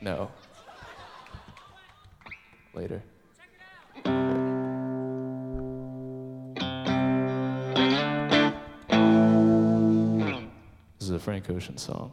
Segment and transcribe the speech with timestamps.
[0.00, 0.30] No.
[2.72, 3.02] Later.
[10.98, 12.12] This is a Frank Ocean song.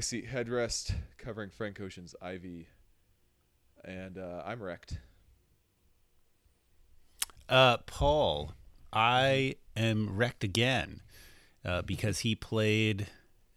[0.00, 2.68] Car seat headrest covering Frank Ocean's Ivy,
[3.84, 4.98] and uh, I'm wrecked.
[7.50, 8.54] Uh, Paul,
[8.94, 11.02] I am wrecked again
[11.66, 13.08] uh, because he played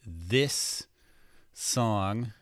[0.06, 0.88] this
[1.54, 2.34] song.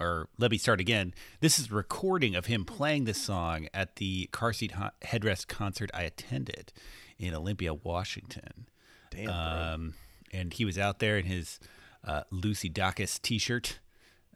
[0.00, 1.12] Or let me start again.
[1.40, 5.90] This is a recording of him playing this song at the car seat headrest concert
[5.92, 6.72] I attended
[7.18, 8.66] in Olympia, Washington.
[9.10, 9.28] Damn.
[9.28, 9.94] Um,
[10.32, 11.60] and he was out there in his
[12.04, 13.78] uh, Lucy Dacus T-shirt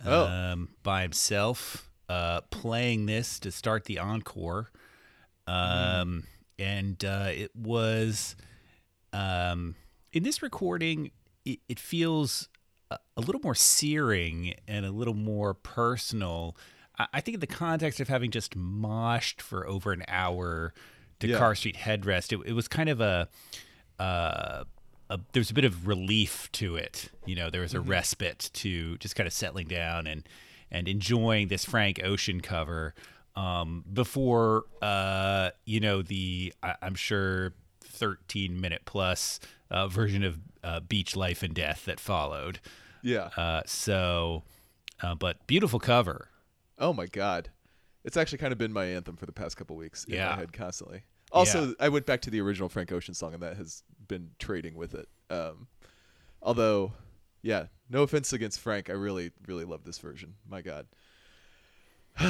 [0.04, 0.26] Oh.
[0.26, 4.70] um, by himself, uh, playing this to start the encore.
[5.46, 6.24] Um,
[6.58, 8.36] and uh, it was
[9.12, 9.74] um,
[10.12, 11.10] in this recording.
[11.44, 12.48] It, it feels
[12.90, 16.56] a, a little more searing and a little more personal.
[16.98, 20.74] I, I think in the context of having just moshed for over an hour
[21.20, 21.38] to Yeah.
[21.38, 23.28] Car Seat Headrest, it, it was kind of a
[23.98, 24.64] uh,
[25.10, 27.10] a, there's a bit of relief to it.
[27.26, 30.28] You know, there was a respite to just kind of settling down and
[30.70, 32.94] and enjoying this Frank Ocean cover
[33.36, 40.38] um, before uh, you know the I, I'm sure 13 minute plus uh, version of
[40.62, 42.60] uh, Beach Life and Death that followed.
[43.02, 43.28] Yeah.
[43.36, 44.42] Uh, so,
[45.02, 46.28] uh, but beautiful cover.
[46.78, 47.50] Oh my god,
[48.04, 50.30] it's actually kind of been my anthem for the past couple weeks in Yeah.
[50.30, 51.02] my head constantly.
[51.30, 51.72] Also, Yeah.
[51.80, 54.94] I went back to the original Frank Ocean song, and that has been trading with
[54.94, 55.08] it.
[55.30, 55.68] Um,
[56.42, 56.92] although,
[57.42, 60.34] yeah, no offense against Frank, I really, really love this version.
[60.48, 60.86] My god.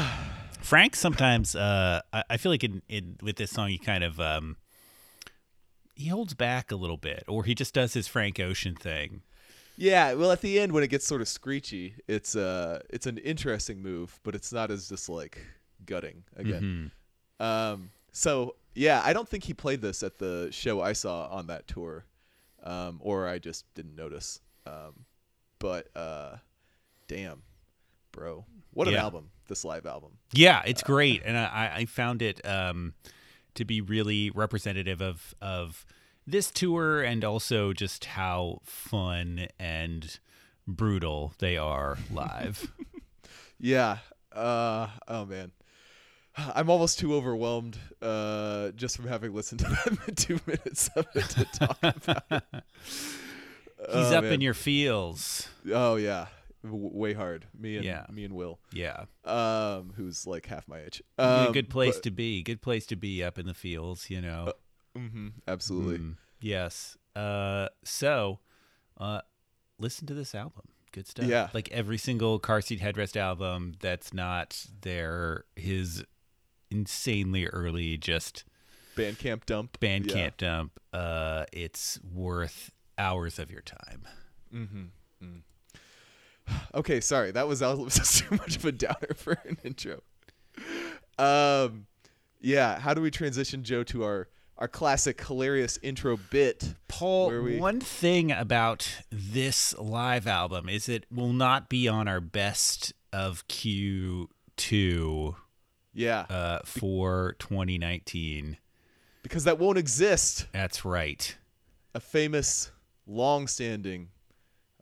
[0.60, 4.18] Frank sometimes uh, I, I feel like in, in with this song he kind of
[4.18, 4.56] um,
[5.94, 9.22] he holds back a little bit, or he just does his Frank Ocean thing.
[9.76, 13.18] Yeah, well, at the end when it gets sort of screechy, it's uh, it's an
[13.18, 15.38] interesting move, but it's not as just like
[15.84, 16.90] gutting again.
[17.40, 21.46] Um, so yeah, I don't think he played this at the show I saw on
[21.48, 22.04] that tour,
[22.62, 24.40] um, or I just didn't notice.
[24.66, 25.04] Um,
[25.58, 26.36] but uh,
[27.08, 27.42] damn,
[28.12, 29.02] bro, what an Yeah.
[29.02, 29.30] album!
[29.48, 30.12] This live album.
[30.32, 32.94] Yeah, it's great, and I, I found it um,
[33.54, 35.84] to be really representative of of
[36.26, 40.18] this tour, and also just how fun and
[40.66, 42.72] brutal they are live.
[43.60, 43.98] Yeah.
[44.32, 45.52] Uh, oh man.
[46.54, 51.24] I'm almost too overwhelmed uh, just from having listened to that two minutes of it
[51.30, 52.24] to talk about.
[52.30, 52.42] it.
[53.86, 54.34] He's Oh, up man.
[54.34, 55.46] in your feels.
[55.70, 56.26] Oh yeah,
[56.62, 57.46] w- way hard.
[57.58, 58.06] Me and Yeah.
[58.10, 59.04] me and Will, Yeah.
[59.24, 61.02] um, who's like half my age.
[61.18, 62.42] a Um, good place but- to be.
[62.42, 64.54] Good place to be up in the fields, you know.
[64.96, 65.98] Mhm, absolutely.
[65.98, 66.96] Mm, yes.
[67.14, 68.38] Uh, so,
[68.96, 69.20] uh,
[69.78, 70.62] listen to this album.
[70.92, 71.26] Good stuff.
[71.26, 71.50] Yeah.
[71.52, 76.04] Like every single car seat headrest album that's not their his
[76.74, 78.44] insanely early just
[78.96, 79.78] Bandcamp dump.
[79.80, 80.30] Bandcamp Yeah.
[80.36, 80.78] dump.
[80.92, 84.06] Uh, it's worth hours of your time.
[86.74, 87.30] Okay, sorry.
[87.30, 90.02] That was, that was too much of a downer for an intro.
[91.18, 91.86] Um,
[92.40, 92.78] yeah.
[92.78, 94.28] How do we transition, Joe, to our
[94.58, 96.74] our classic hilarious intro bit?
[96.86, 102.20] Paul, we- one thing about this live album is it will not be on our
[102.20, 105.34] best of Q2
[105.94, 108.56] Yeah, uh, for 2019.
[109.22, 110.46] because that won't exist.
[110.52, 111.36] That's right.
[111.94, 112.70] A famous,
[113.06, 114.08] long-standing,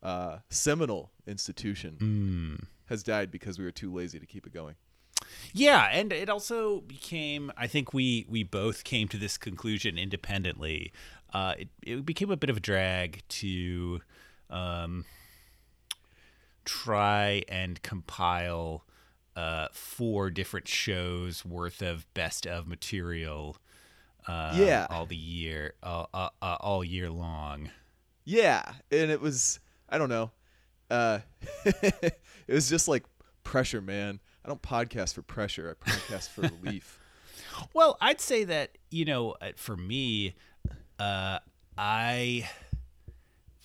[0.03, 2.55] uh, seminal institution Hmm.
[2.87, 4.75] has died because we were too lazy to keep it going.
[5.53, 7.53] Yeah, and it also became.
[7.57, 10.93] I think we we both came to this conclusion independently.
[11.33, 14.01] Uh, it it became a bit of a drag to
[14.51, 15.05] um,
[16.65, 18.85] try and compile
[19.37, 23.57] uh, four different shows worth of best of material.
[24.27, 24.87] Uh, Yeah.
[24.91, 27.71] all the year, uh, uh, uh, all year long.
[28.25, 29.59] Yeah, and it was
[29.89, 30.31] I don't know.
[30.91, 31.21] Uh
[31.65, 32.15] it
[32.49, 33.05] was just like
[33.43, 34.21] pressure, man.
[34.45, 35.77] I don't podcast for pressure.
[35.85, 37.01] I podcast for relief.
[37.75, 40.37] Well, I'd say that you know, uh, for me,
[41.01, 41.39] uh,
[41.77, 42.49] I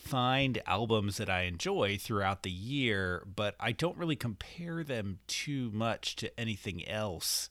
[0.08, 5.70] find albums that I enjoy throughout the year, but I don't really compare them too
[5.74, 7.50] much to anything else.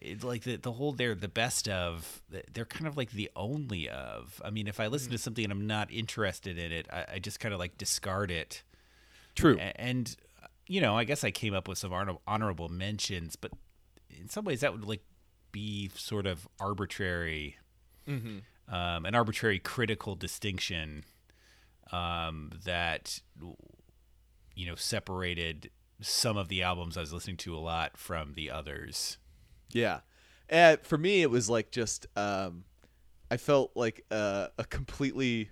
[0.00, 2.22] It's like the the whole they're the best of.
[2.52, 4.40] They're kind of like the only of.
[4.44, 7.18] I mean, if I listen to something and I'm not interested in it, I, I
[7.18, 8.62] just kind of like discard it.
[9.34, 9.56] True.
[9.58, 10.14] And
[10.66, 11.92] you know, I guess I came up with some
[12.26, 13.52] honorable mentions, but
[14.10, 15.02] in some ways that would like
[15.52, 17.56] be sort of arbitrary,
[18.70, 21.04] um, an arbitrary critical distinction
[21.92, 23.20] um, that
[24.54, 25.70] you know separated
[26.00, 29.18] some of the albums I was listening to a lot from the others.
[29.70, 30.00] Yeah.
[30.48, 32.64] And for me it was like just um
[33.30, 35.50] I felt like uh, a completely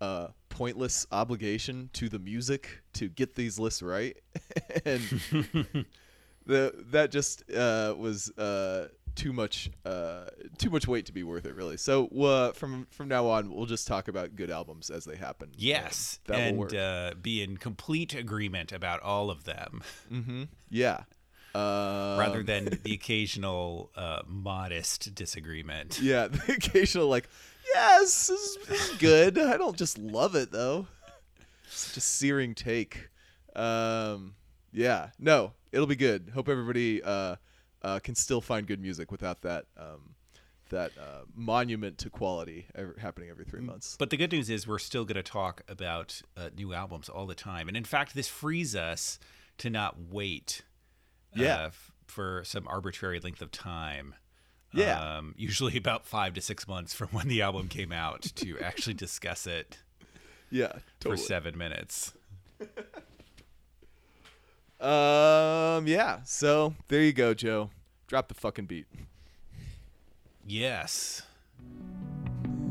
[0.00, 4.16] uh pointless obligation to the music to get these lists right.
[4.84, 5.00] and
[6.46, 10.24] the that just uh was uh too much uh
[10.58, 11.76] too much weight to be worth it really.
[11.76, 15.50] So uh, from from now on we'll just talk about good albums as they happen.
[15.56, 16.74] Yes, that will and work.
[16.74, 19.82] uh, be in complete agreement about all of them,
[20.70, 21.04] Yeah.
[21.54, 26.00] Uh, rather than the occasional uh, modest disagreement.
[26.02, 27.28] yeah, the occasional like,
[27.72, 29.38] yes, this is, this is good.
[29.38, 30.88] I don't just love it though.
[31.68, 33.08] Such a searing take.
[33.54, 34.34] Um,
[34.72, 36.32] yeah, no, it'll be good.
[36.34, 37.00] Hope everybody
[37.84, 40.14] uh, can still find good music without that um,
[40.70, 43.96] that uh, monument to quality ever, happening every three months.
[43.98, 47.26] But the good news is we're still going to talk about uh, new albums all
[47.26, 49.18] the time, and in fact, this frees us
[49.58, 50.62] to not wait.
[51.34, 51.56] Yeah.
[51.56, 54.14] Uh, f- for some arbitrary length of time.
[54.72, 55.00] Yeah.
[55.16, 58.94] Um, usually about five to six months from when the album came out to actually
[58.94, 59.78] discuss it
[60.50, 62.12] Yeah, for seven minutes.
[64.80, 66.18] Um, yeah.
[66.24, 67.70] So there you go, Joe.
[68.06, 68.86] Drop the fucking beat.
[70.46, 71.22] Yes.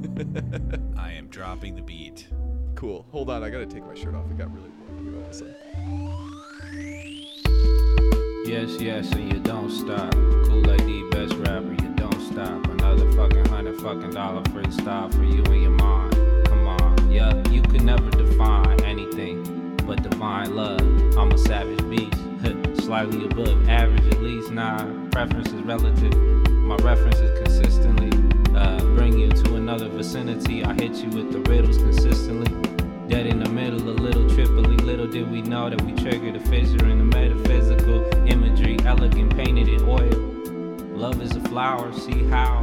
[0.98, 2.28] I am dropping the beat.
[2.76, 3.06] Cool.
[3.12, 4.30] Hold on, I gotta take my shirt off.
[4.30, 5.04] It got really warm.
[5.04, 5.56] Give me one second.
[8.46, 10.12] Yes, yes, and you don't stop.
[10.14, 12.68] Kool Aid the best rapper, you don't stop.
[12.68, 16.14] Another fucking hundred fucking dollar freestyle for you and your mind.
[16.46, 20.82] Come on, yeah, you can never define anything but divine love.
[21.18, 22.14] I'm a savage beast,
[22.84, 24.52] slightly above average at least.
[24.52, 26.14] Nah, preference is relative.
[26.48, 28.10] My reference is consistently
[28.54, 30.66] uh, bring you to another vicinity.
[30.66, 32.52] I hit you with the riddles consistently.
[33.08, 34.76] Dead in the middle, a little triply.
[34.78, 39.70] Little did we know that we triggered a fissure in the metaphysical imagery, elegant painted
[39.70, 40.10] in oil.
[40.98, 42.62] Love is a flower, see how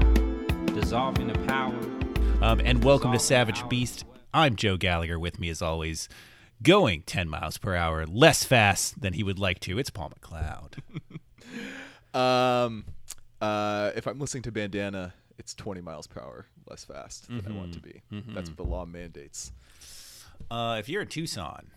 [0.75, 1.75] dissolving the power.
[2.43, 4.05] Um, and welcome to Savage Beast.
[4.35, 5.19] I'm Joe Gallagher.
[5.19, 6.09] With me, as always,
[6.63, 9.79] going 10 miles per hour less fast than he would like to.
[9.79, 10.79] It's Paul McLeod.
[12.13, 12.85] Um,
[13.41, 17.53] uh, if I'm listening to Bandana, it's 20 miles per hour less fast than I
[17.57, 18.03] want to be.
[18.11, 19.53] That's what the law mandates.
[20.51, 21.71] Uh, if you're in Tucson,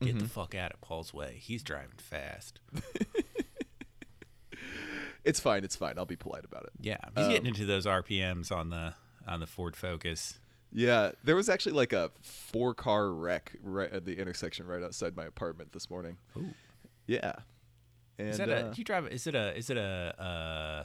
[0.00, 0.18] get Mm-hmm.
[0.18, 1.36] the fuck out of Paul's way.
[1.40, 2.58] He's driving fast.
[5.24, 5.64] It's fine.
[5.64, 5.94] It's fine.
[5.98, 6.70] I'll be polite about it.
[6.80, 8.94] Yeah, he's getting Um, into those RPMs on the
[9.26, 10.38] on the Ford Focus.
[10.76, 15.16] Yeah, there was actually like a four car wreck right at the intersection right outside
[15.16, 16.18] my apartment this morning.
[16.36, 16.50] Ooh.
[17.06, 17.32] Yeah.
[18.18, 18.62] And Is that uh, a?
[18.64, 19.06] Do you drive?
[19.06, 19.56] Is it a?
[19.56, 20.84] Is it a?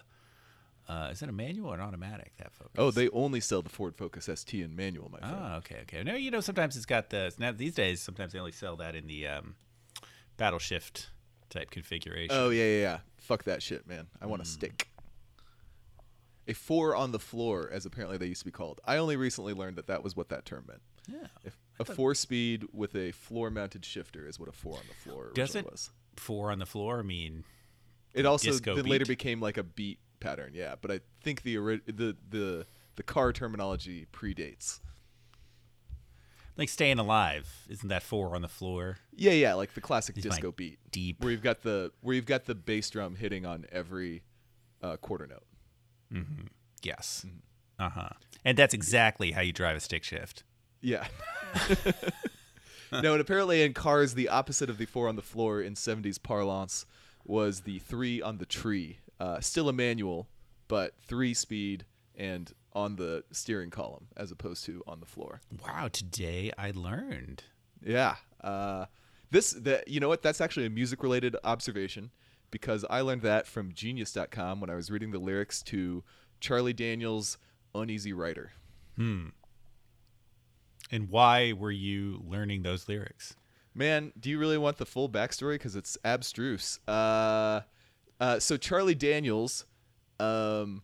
[0.87, 2.31] Uh, uh, is it a manual or an automatic?
[2.37, 2.71] That Focus.
[2.77, 5.35] oh, they only sell the Ford Focus ST in manual, my friend.
[5.37, 6.03] Oh, okay, okay.
[6.03, 8.01] No, you know, sometimes it's got the now these days.
[8.01, 9.55] Sometimes they only sell that in the um,
[10.37, 11.09] paddle shift
[11.49, 12.33] type configuration.
[12.33, 12.97] Oh yeah, yeah, yeah.
[13.17, 14.07] Fuck that shit, man.
[14.21, 14.87] I want a stick.
[16.47, 18.81] A four on the floor, as apparently they used to be called.
[18.85, 20.81] I only recently learned that that was what that term meant.
[21.07, 21.27] yeah.
[21.43, 24.93] If a four speed with a floor mounted shifter is what a four on the
[25.09, 25.91] floor originally Does it was.
[26.15, 26.99] four on the floor?
[26.99, 27.43] I mean,
[28.13, 30.75] It also then later became like a beat pattern, yeah.
[30.81, 31.55] But I think the
[31.85, 34.79] the the the car terminology predates.
[36.57, 37.47] like staying alive.
[37.69, 38.97] Isn't that four on the floor?
[39.15, 41.21] Yeah, yeah, like the classic disco beat, deep.
[41.23, 44.23] where you've got the where you've got the bass drum hitting on every
[44.81, 45.43] uh, quarter note.
[46.83, 47.25] Yes.
[47.27, 47.83] Mm-hmm.
[47.83, 48.09] Uh huh.
[48.45, 50.43] And that's exactly how you drive a stick shift.
[50.81, 51.07] Yeah.
[52.91, 56.21] no, and apparently in cars, the opposite of the four on the floor in 70s
[56.21, 56.85] parlance
[57.25, 58.99] was the three on the tree.
[59.19, 60.27] Uh, still a manual,
[60.67, 65.41] but three speed and on the steering column as opposed to on the floor.
[65.65, 65.87] Wow.
[65.91, 67.43] Today I learned.
[67.83, 68.15] Yeah.
[68.43, 68.85] Uh,
[69.29, 70.23] this, the, you know what?
[70.23, 72.11] That's actually a music related observation
[72.51, 76.03] because I learned that from genius.com when I was reading the lyrics to
[76.39, 77.37] Charlie Daniels'
[77.73, 78.51] Uneasy Rider.
[78.95, 79.27] Hmm.
[80.91, 83.35] And why were you learning those lyrics?
[83.73, 85.53] Man, do you really want the full backstory?
[85.53, 86.79] Because it's abstruse.
[86.87, 87.61] Uh,
[88.19, 89.65] uh, so Charlie Daniels,
[90.19, 90.83] um,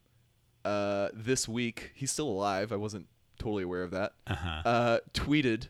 [0.63, 2.71] uh, this week he's still alive.
[2.71, 3.07] I wasn't
[3.38, 4.13] totally aware of that.
[4.25, 4.62] Uh-huh.
[4.63, 5.67] Uh, tweeted,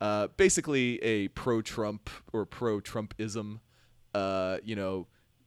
[0.00, 3.60] uh, basically a pro-Trump or pro-Trumpism.
[4.12, 5.06] Uh, you know,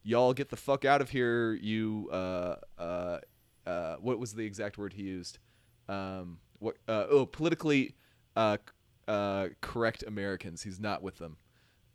[0.10, 1.54] y'all get the fuck out of here.
[1.54, 3.20] You, uh, uh,
[3.66, 5.38] uh, what was the exact word he used?
[5.88, 6.78] Um, what?
[6.88, 7.96] Uh, oh, politically
[8.36, 8.58] uh,
[9.08, 10.64] uh, correct Americans.
[10.64, 11.38] He's not with them.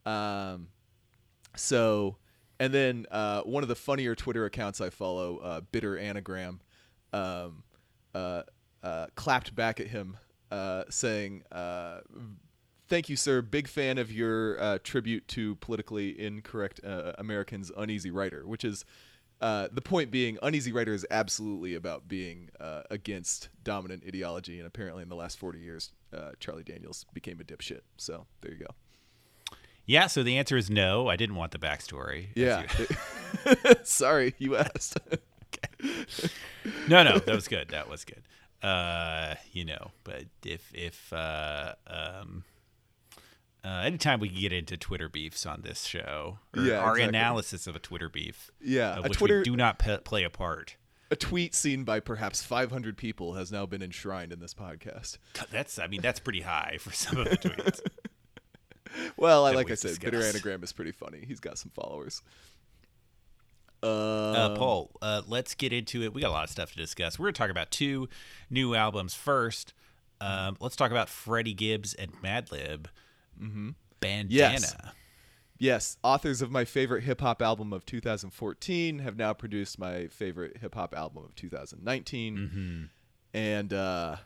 [0.06, 0.68] Um,
[1.56, 2.16] so,
[2.60, 6.60] and then uh, one of the funnier Twitter accounts I follow, uh, Bitter Anagram,
[7.12, 7.64] um,
[8.14, 8.42] uh,
[8.82, 10.16] uh, clapped back at him,
[10.50, 12.00] uh, saying, uh,
[12.94, 13.42] "Thank you, sir.
[13.42, 18.84] Big fan of your uh, tribute to politically incorrect uh, Americans, Uneasy Rider." Which is
[19.40, 24.66] uh, the point being, Uneasy Rider is absolutely about being uh, against dominant ideology, and
[24.68, 27.80] apparently, in the last forty years, uh, Charlie Daniels became a dipshit.
[27.96, 29.56] So there you go.
[29.86, 30.06] Yeah.
[30.06, 31.08] So the answer is no.
[31.08, 32.28] I didn't want the backstory.
[32.36, 32.62] Yeah.
[32.78, 34.98] you- Sorry, you asked.
[36.88, 37.70] no, no, that was good.
[37.70, 38.22] That was good.
[38.62, 42.44] Uh, you know, but if if uh, um,
[43.64, 47.02] uh, anytime we can get into Twitter beefs on this show, or Yeah, our exactly.
[47.04, 50.30] analysis of a Twitter beef, Yeah, a which Twitter- we do not pe- play a
[50.30, 50.76] part.
[51.10, 55.18] a tweet seen by perhaps 500 people has now been enshrined in this podcast.
[55.50, 57.80] That's, I mean, that's pretty high for some of the tweets.
[59.16, 60.22] Well, I like I said, Bitter.
[60.22, 61.24] Anagram is pretty funny.
[61.26, 62.22] He's got some followers.
[63.82, 66.14] Uh, Um, Paul, uh, let's get into it.
[66.14, 67.18] We got a lot of stuff to discuss.
[67.18, 68.08] We're going to talk about two
[68.50, 69.74] new albums first.
[70.20, 72.86] Um, let's talk about Freddie Gibbs and Madlib.
[73.40, 73.70] Mm-hmm.
[74.00, 74.52] Bandana.
[74.52, 74.76] Yes.
[75.56, 80.56] Yes, authors of my favorite hip hop album of 2014 have now produced my favorite
[80.58, 82.82] hip hop album of 2019, Mm-hmm.
[83.32, 84.16] and uh,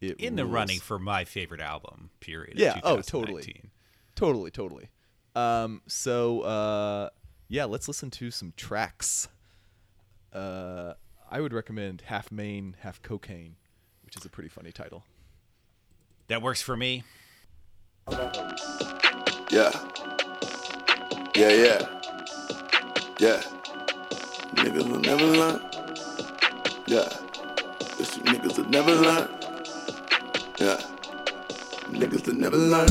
[0.00, 0.54] it In the rules.
[0.54, 2.58] running for my favorite album, period.
[2.58, 3.42] Yeah, oh, totally.
[3.42, 3.70] 2019.
[4.14, 4.88] Totally, totally.
[5.36, 7.10] Um, so uh,
[7.48, 9.28] yeah, let's listen to some tracks.
[10.32, 10.94] Uh,
[11.30, 13.56] I would recommend Half Main, Half Cocaine,
[14.04, 15.04] which is a pretty funny title.
[16.28, 17.04] That works for me.
[18.10, 19.70] Yeah.
[21.34, 21.86] Yeah, yeah.
[23.18, 23.42] Yeah.
[24.54, 25.60] Niggas will never learn.
[26.86, 27.08] Yeah.
[27.98, 29.28] It's niggas will never learn.
[30.58, 30.80] Yeah.
[31.90, 32.88] Niggas will never learn.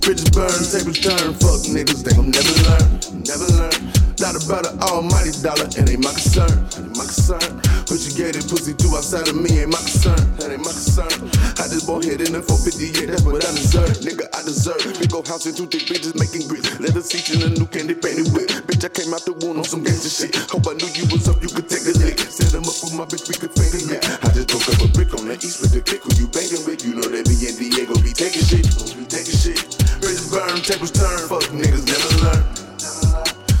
[0.00, 1.34] Bridges burn, tables turn.
[1.34, 3.24] Fuck niggas, they gon' never learn.
[3.26, 3.92] Never learn.
[4.20, 6.68] Not about an almighty dollar, it ain't my concern.
[6.78, 7.79] Ain't my concern.
[7.90, 10.22] It, pussy too outside of me ain't my concern.
[10.38, 11.10] That ain't my concern.
[11.58, 13.98] I just bought head in the 458, that's what I deserve.
[14.06, 14.78] Nigga, I deserve.
[15.02, 16.70] Big old house and two thick bitches making grits.
[16.78, 18.46] Leather seats in a new candy painted whip.
[18.70, 20.38] Bitch, I came out the wound on some gangster shit.
[20.54, 22.22] Hope I knew you was up, you could take a lick.
[22.30, 23.98] Set them up with my bitch, we could finger yeah.
[24.22, 26.62] I just broke up a brick on the east with the click who you banging
[26.62, 26.86] with.
[26.86, 28.70] You know that me and Diego be taking shit.
[28.94, 29.66] Be taking shit.
[29.98, 31.26] Bridges burn, tables turn.
[31.26, 32.42] Fuck niggas never learn.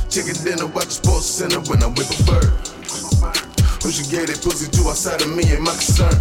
[0.06, 2.59] Chicken dinner, watch the sports center when I whip a bird.
[3.90, 6.14] Who should get it pussy to outside of me ain't my concern.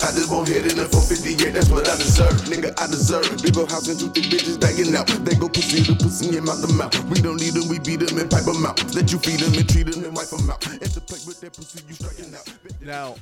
[0.00, 2.32] I just won't hit it in 458, that's what I deserve.
[2.48, 3.28] Nigga, I deserve.
[3.42, 5.06] Big ol' house and two thick bitches banging out.
[5.20, 6.96] They go pussy to pussy and mouth to mouth.
[7.12, 8.80] We don't need them, we beat them and pipe them out.
[8.94, 10.66] Let you feed them and treat them and wipe them out.
[10.66, 12.48] And to play with that pussy, you striking out.
[12.80, 13.16] Now,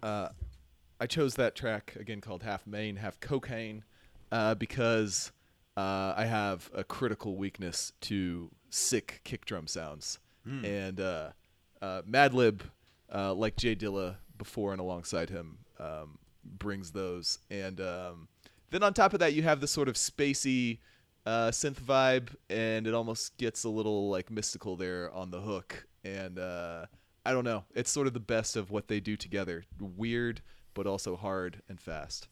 [0.00, 0.28] uh,
[1.00, 3.82] I chose that track again called Half Main, Half Cocaine,
[4.30, 5.32] uh, because
[5.76, 10.20] uh, I have a critical weakness to sick kick drum sounds.
[10.64, 11.00] And
[11.82, 12.60] uh, Madlib,
[13.12, 17.40] uh, like J Dilla before and alongside him, um, brings those.
[17.50, 18.28] And um,
[18.70, 20.78] then on top of that, you have this sort of spacey
[21.26, 25.86] uh, synth vibe, and it almost gets a little like mystical there on the hook.
[26.04, 26.86] And uh,
[27.26, 29.64] I don't know, it's sort of the best of what they do together.
[29.78, 30.40] Weird,
[30.74, 32.28] but also hard and fast.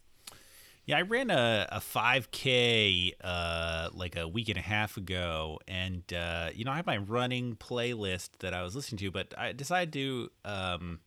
[0.91, 6.03] Yeah, I ran a, a 5K uh, like a week and a half ago, and
[6.13, 9.53] uh, you know I have my running playlist that I was listening to, but I
[9.53, 10.99] decided to um,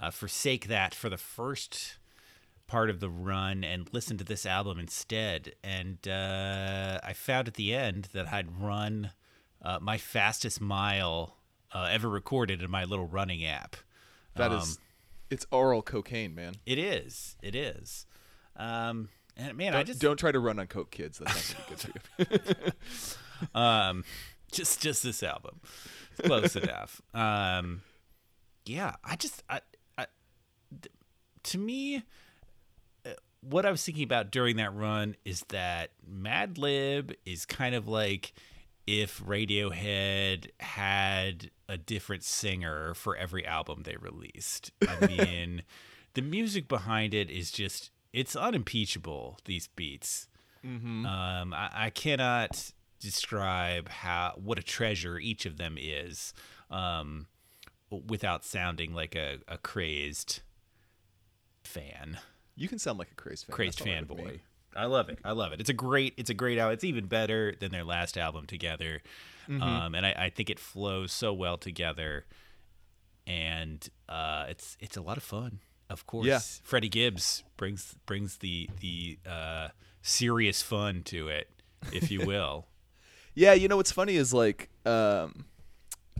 [0.00, 1.98] uh, forsake that for the first
[2.68, 5.56] part of the run and listen to this album instead.
[5.64, 9.10] And uh, I found at the end that I'd run
[9.60, 11.34] uh, my fastest mile
[11.72, 13.74] uh, ever recorded in my little running app.
[14.36, 14.82] That is, Um,
[15.30, 16.54] it's oral cocaine, man.
[16.64, 17.34] It is.
[17.42, 18.06] It is.
[18.56, 21.18] Um, and man, I Don't, just don't try to run on coke, kids.
[21.18, 22.72] That's not gonna be good for you.
[23.54, 24.04] um
[24.52, 25.60] just just this album
[26.12, 27.82] it's close enough um
[28.64, 29.60] yeah i just i,
[29.98, 30.06] I
[30.70, 30.92] th-
[31.42, 32.04] to me
[33.04, 37.88] uh, what i was thinking about during that run is that Madlib is kind of
[37.88, 38.32] like
[38.86, 45.62] if radiohead had a different singer for every album they released i mean
[46.14, 50.28] the music behind it is just it's unimpeachable these beats
[50.64, 56.32] um, I, I cannot describe how what a treasure each of them is,
[56.70, 57.26] um,
[57.90, 60.40] without sounding like a, a crazed
[61.64, 62.18] fan,
[62.56, 63.54] You can sound like a crazed fan.
[63.54, 64.24] crazed That's all right with me.
[64.24, 64.40] fanboy.
[64.76, 65.18] I love it.
[65.22, 65.60] I love it.
[65.60, 66.14] It's a great.
[66.16, 66.72] It's a great album.
[66.74, 69.02] It's even better than their last album together,
[69.48, 69.62] Mm-hmm.
[69.62, 72.24] um, and I, I think it flows so well together,
[73.26, 75.58] and uh, it's it's a lot of fun.
[75.90, 76.40] Of course, Yeah.
[76.62, 79.68] Freddie Gibbs brings brings the the uh,
[80.02, 81.48] serious fun to it,
[81.92, 82.66] if you will.
[83.34, 85.44] Yeah, you know what's funny is like um,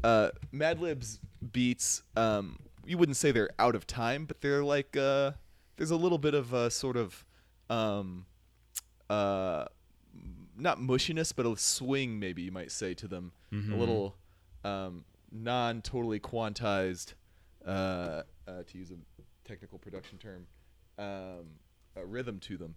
[0.02, 1.20] uh, Madlib's
[1.52, 2.02] beats.
[2.16, 5.32] Um, you wouldn't say they're out of time, but they're like uh,
[5.76, 7.24] there's a little bit of a sort of
[7.70, 8.26] um,
[9.08, 9.64] uh,
[10.56, 13.32] not mushiness, but a swing, maybe you might say to them.
[13.52, 14.16] A little
[14.64, 17.14] um, non totally quantized,
[17.64, 19.13] uh, uh, to use a
[19.44, 20.46] technical production term,
[20.98, 21.46] um,
[21.96, 22.74] a rhythm to them.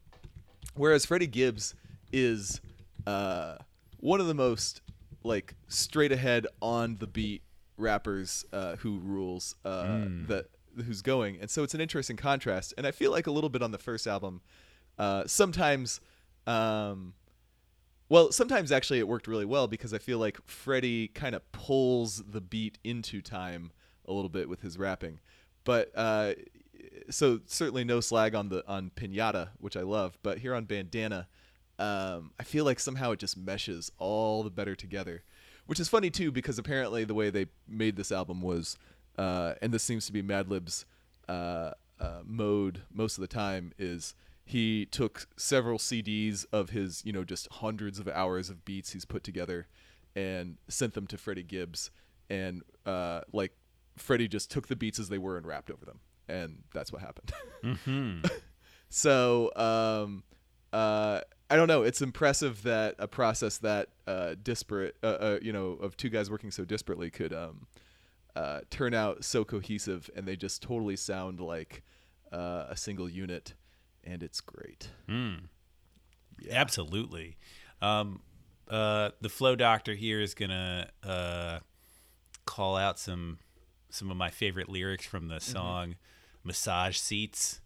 [0.75, 1.75] Whereas Freddie Gibbs
[2.11, 2.61] is
[3.05, 3.55] uh,
[3.99, 4.81] one of the most
[5.23, 7.41] like straight ahead on the beat
[7.77, 9.83] rappers uh, who rules uh,
[10.27, 10.49] that
[10.85, 12.73] who's going, and so it's an interesting contrast.
[12.77, 14.41] And I feel like a little bit on the first album,
[14.97, 15.99] uh, sometimes.
[16.45, 17.13] Um,
[18.09, 22.23] well, sometimes actually it worked really well because I feel like Freddie kind of pulls
[22.25, 23.71] the beat into time
[24.05, 25.19] a little bit with his rapping.
[25.65, 26.33] But uh,
[27.09, 30.17] so certainly no slag on the on Pinata, which I love.
[30.23, 31.27] But here on Bandana,
[31.79, 35.23] um, I feel like somehow it just meshes all the better together,
[35.65, 38.77] which is funny too because apparently the way they made this album was,
[39.17, 40.85] uh, and this seems to be Madlib's
[41.27, 44.13] uh, uh, mode most of the time is
[44.45, 49.03] he took several CDs of his, you know, just hundreds of hours of beats he's
[49.03, 49.67] put together
[50.15, 51.91] and sent them to Freddie Gibbs.
[52.29, 53.51] And, uh, like,
[53.97, 55.99] Freddie just took the beats as they were and rapped over them.
[56.29, 57.31] And that's what happened.
[58.89, 60.23] so, um,
[60.73, 61.83] uh, I don't know.
[61.83, 66.29] It's impressive that a process that uh, disparate, uh, uh, you know, of two guys
[66.29, 67.67] working so disparately could um,
[68.35, 71.83] uh, turn out so cohesive, and they just totally sound like
[72.31, 73.53] uh, a single unit,
[74.03, 74.89] and it's great.
[76.51, 77.37] Absolutely.
[77.81, 78.21] Um,
[78.69, 81.59] uh, the flow doctor here is gonna uh,
[82.45, 83.39] call out some
[83.89, 85.95] some of my favorite lyrics from the song
[86.47, 87.61] "Massage Seats."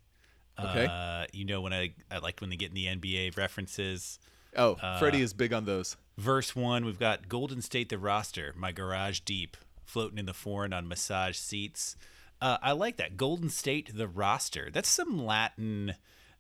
[0.60, 0.86] Okay.
[0.86, 4.20] Uh, you know when I I like when they get in the NBA references.
[4.56, 5.96] Oh, Freddie is big on those.
[6.18, 10.74] Verse one, we've got Golden State the roster, my garage deep, floating in the foreign
[10.74, 11.96] on massage seats.
[12.42, 13.18] Uh, I like that.
[13.18, 14.70] Golden State the roster.
[14.72, 15.96] That's some Latin,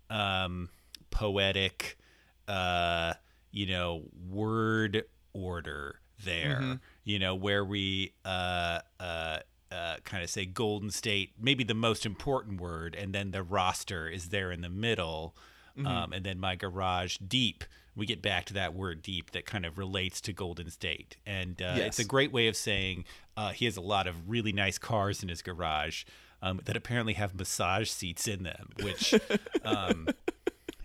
[0.10, 0.70] um,
[1.10, 1.98] poetic,
[2.48, 3.14] uh,
[3.52, 6.80] you know, word order there.
[7.04, 9.40] You know, where we uh, uh,
[9.72, 14.08] uh, kind of say Golden State, maybe the most important word, and then the roster
[14.10, 15.36] is there in the middle.
[15.86, 17.64] Um, and then my garage deep.
[17.96, 21.16] We get back to that word deep that kind of relates to Golden State.
[21.26, 23.06] And uh, it's a great way of saying
[23.36, 26.04] uh, he has a lot of really nice cars in his garage.
[26.42, 29.14] um, that apparently have massage seats in them, which,
[29.64, 30.08] um,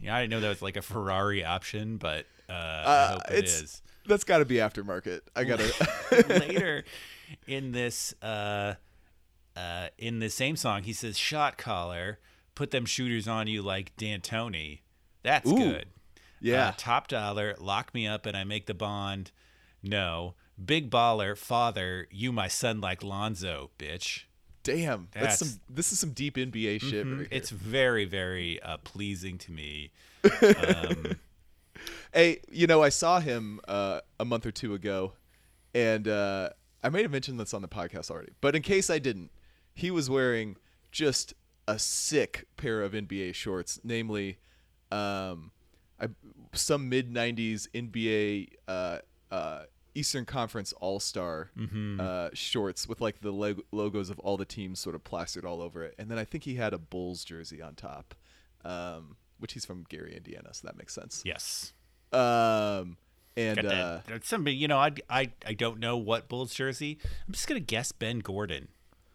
[0.01, 3.39] yeah, I didn't know that was like a Ferrari option, but uh, I hope it
[3.39, 3.83] it's- is.
[4.09, 5.23] That's got to be aftermarket.
[5.35, 5.73] I gotta.
[6.29, 6.85] Later
[7.47, 8.75] in this, uh,
[9.57, 12.19] uh, in the same song, he says, "Shot caller,
[12.55, 14.81] put them shooters on you like D'Antoni."
[15.23, 15.57] That's Ooh.
[15.57, 15.87] good.
[16.41, 16.69] yeah.
[16.69, 19.33] Uh, top dollar, lock me up and I make the bond.
[19.83, 20.35] No.
[20.63, 24.25] Big baller, father, you my son like Lonzo, bitch.
[24.63, 25.09] Damn.
[25.13, 25.61] That's, that's- some.
[25.69, 27.07] This is some deep NBA shit.
[27.07, 27.29] right here.
[27.31, 29.91] It's very, very uh, pleasing to me.
[32.13, 35.13] Hey, you know, I saw him uh, a month or two ago,
[35.75, 36.51] and uh,
[36.87, 39.33] I may have mentioned this on the podcast already, but in case I didn't,
[39.75, 40.57] he was wearing
[40.93, 41.35] just
[41.67, 44.39] a sick pair of NBA shorts, namely
[44.93, 45.51] um,
[46.01, 46.07] I,
[46.53, 48.99] some mid 90s NBA uh,
[49.33, 49.63] uh,
[49.97, 51.51] Eastern Conference All Star
[52.01, 55.61] uh, shorts with like the leg- logos of all the teams sort of plastered all
[55.61, 55.97] over it.
[55.99, 58.15] And then I think he had a Bulls jersey on top,
[58.65, 61.25] um, which he's from Gary, Indiana, so that makes sense.
[61.27, 61.73] Yes.
[62.13, 62.97] Um,
[63.37, 66.99] and uh, That's somebody, you know, I, I, I don't know what Bulls jersey.
[67.27, 68.69] I'm just going to guess Ben Gordon.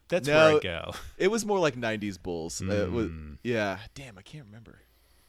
[0.09, 0.91] That's where I go.
[1.17, 2.61] it was more like '90s Bulls.
[2.61, 3.09] Uh, it was,
[3.43, 4.81] yeah, damn, I can't remember.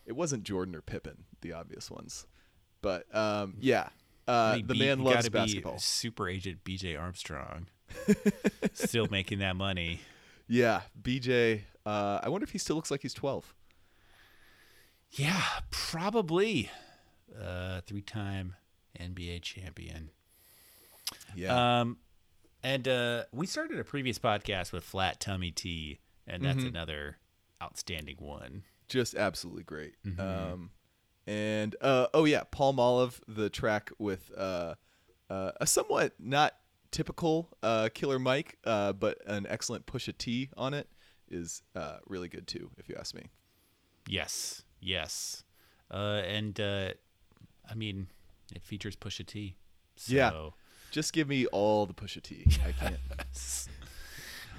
[0.06, 2.26] It wasn't Jordan or Pippen, the obvious ones,
[2.80, 3.90] but um, yeah,
[4.26, 5.74] uh, the B- man loves basketball.
[5.74, 7.68] Be super agent BJ Armstrong.
[8.72, 10.00] Still making that money.
[10.48, 11.60] Yeah, BJ.
[11.86, 13.54] Uh, I wonder if he still looks like he's 12.
[15.12, 16.70] Yeah, probably.
[17.40, 18.54] Uh, three-time
[19.00, 20.10] NBA champion.
[21.34, 21.98] Yeah, Um,
[22.62, 26.52] and uh, we started a previous podcast with Flat Tummy Tea, and Mm-hmm.
[26.58, 27.18] that's another
[27.62, 28.62] outstanding one.
[28.88, 29.94] just absolutely great.
[30.06, 30.20] Mm-hmm.
[30.20, 30.70] Um,
[31.26, 34.74] and uh, oh yeah, Palmolive, the track with uh,
[35.30, 36.54] uh, a somewhat not
[36.90, 40.88] typical uh, Killer Mike, uh, but an excellent Pusha T on it
[41.30, 43.22] is uh, really good too, if you ask me.
[44.06, 45.44] Yes, yes.
[45.90, 46.90] Uh, and uh,
[47.70, 48.08] I mean,
[48.54, 49.56] it features Pusha T.
[49.96, 50.48] So, Yeah.
[50.90, 52.46] Just give me all the Pusha T.
[52.64, 52.96] I can't.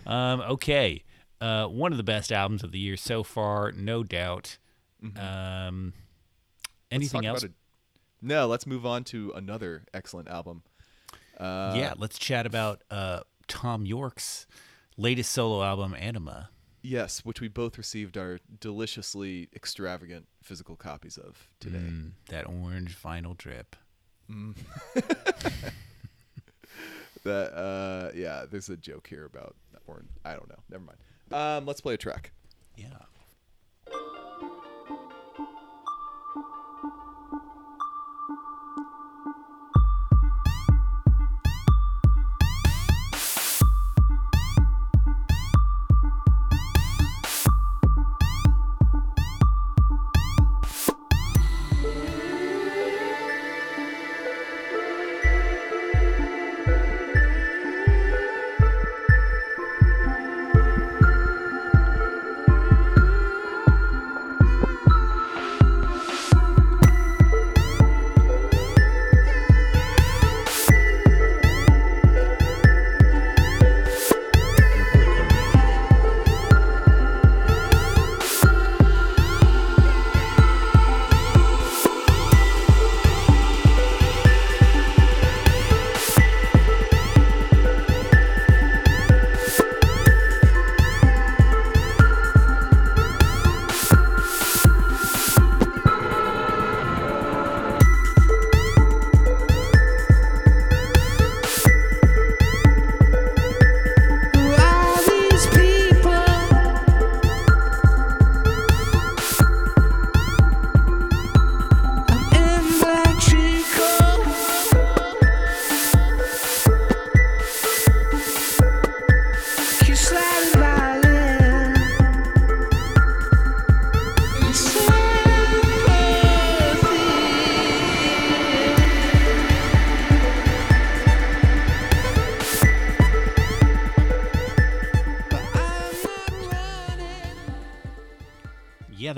[0.05, 1.03] Um, okay.
[1.39, 4.57] Uh, one of the best albums of the year so far, no doubt.
[5.03, 5.85] Um, Mm-hmm.
[6.91, 7.45] Let's anything else?
[8.21, 10.63] No, let's move on to another excellent album.
[11.37, 14.45] Uh, yeah, let's chat about uh, Thom Yorke's
[14.95, 16.49] latest solo album, Anima.
[16.83, 21.77] Yes, which we both received our deliciously extravagant physical copies of today.
[21.77, 23.75] Mm, that orange vinyl drip.
[27.23, 29.55] That uh, yeah, there's a joke here about
[29.87, 30.59] or I don't know.
[30.69, 30.97] Never mind.
[31.31, 32.31] Um, let's play a track.
[32.75, 32.87] Yeah.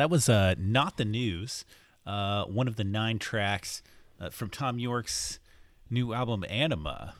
[0.05, 1.65] That was uh, not the news.
[2.05, 3.81] Uh, one of the nine tracks
[4.21, 5.39] uh, from Thom Yorke's
[5.89, 7.15] new album, Anima.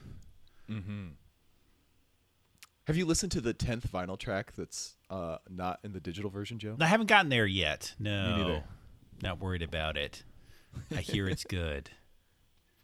[2.85, 6.59] Have you listened to the tenth vinyl track that's uh, not in the digital version,
[6.59, 6.77] Joe?
[6.79, 7.95] I haven't gotten there yet.
[7.97, 8.61] No,
[9.19, 10.21] not worried about it.
[10.95, 11.89] I hear it's good.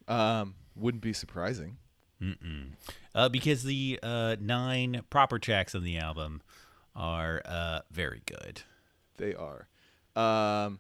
[0.08, 1.78] Um, wouldn't be surprising.
[3.14, 6.42] Uh, because the uh, nine proper tracks on the album
[6.96, 8.64] are uh, very good.
[9.18, 9.68] They are.
[10.16, 10.80] Um,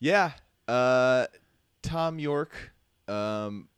[0.00, 0.32] yeah.
[0.68, 1.26] Uh,
[1.82, 2.72] Thom Yorke.
[3.08, 3.68] Um,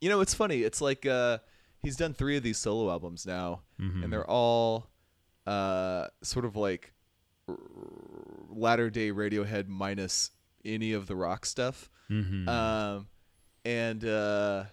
[0.00, 0.62] you know, it's funny.
[0.62, 1.38] It's like uh,
[1.82, 3.62] he's done three of these solo albums now,
[4.04, 4.88] and they're all
[5.46, 6.92] uh, sort of like
[8.48, 10.30] latter day Radiohead minus
[10.64, 11.90] any of the rock stuff.
[12.48, 13.06] Um,
[13.64, 14.64] and uh,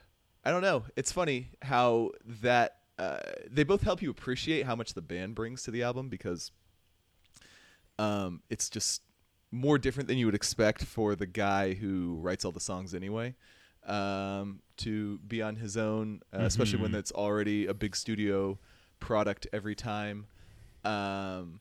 [0.44, 0.84] I don't know.
[0.96, 5.64] It's funny how that uh, they both help you appreciate how much the band brings
[5.64, 6.52] to the album because
[7.98, 9.02] um, it's just
[9.52, 13.36] more different than you would expect for the guy who writes all the songs anyway
[13.88, 18.58] um, to be on his own, uh, especially when that's already a big studio
[19.00, 20.28] product every time
[20.84, 21.60] um,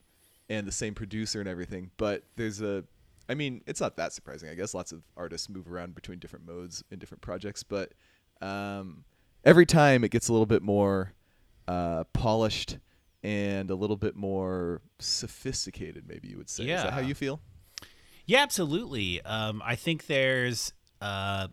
[0.49, 1.89] and the same producer and everything.
[1.97, 2.83] But there's a,
[3.27, 4.73] I mean, it's not that surprising, I guess.
[4.73, 7.93] Lots of artists move around between different modes in different projects, but
[8.41, 9.03] um,
[9.43, 11.13] every time it gets a little bit more
[11.67, 12.77] uh, polished
[13.23, 16.63] and a little bit more sophisticated, maybe you would say.
[16.77, 17.41] Is that how you feel?
[18.29, 19.23] Yeah, absolutely.
[19.23, 21.47] Um, I think there's uh,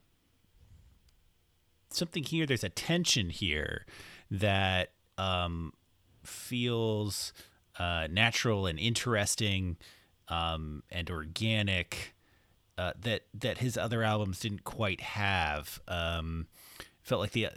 [1.89, 2.45] something here.
[2.45, 3.87] There's a tension here
[4.31, 5.73] that um,
[6.23, 7.33] feels
[7.79, 9.79] uh, natural and interesting
[10.29, 12.15] um, and organic.
[12.77, 15.81] Uh, that that his other albums didn't quite have.
[15.89, 16.47] Um,
[17.01, 17.49] felt like the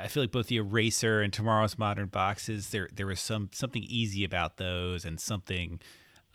[0.00, 3.82] I feel like both the Eraser and Tomorrow's Modern Boxes there there was some something
[3.82, 5.80] easy about those and something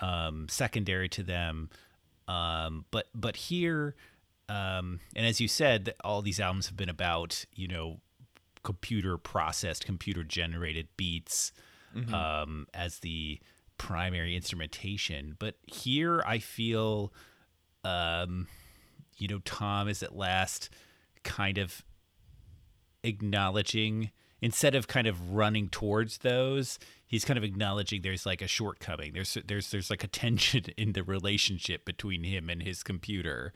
[0.01, 1.69] um, secondary to them.
[2.27, 3.95] Um, but but here,
[4.49, 7.99] um, and as you said, all these albums have been about you know
[8.63, 11.51] computer processed, computer generated beats
[12.13, 13.39] um, as the
[13.77, 15.35] primary instrumentation.
[15.37, 17.13] But here, I feel,
[17.83, 18.47] um,
[19.17, 20.69] you know, Tom is at last
[21.23, 21.83] kind of
[23.03, 24.11] acknowledging
[24.43, 29.13] instead of kind of running towards those he's kind of acknowledging there's like a shortcoming.
[29.13, 33.53] There's there's there's like a tension in the relationship between him and his computer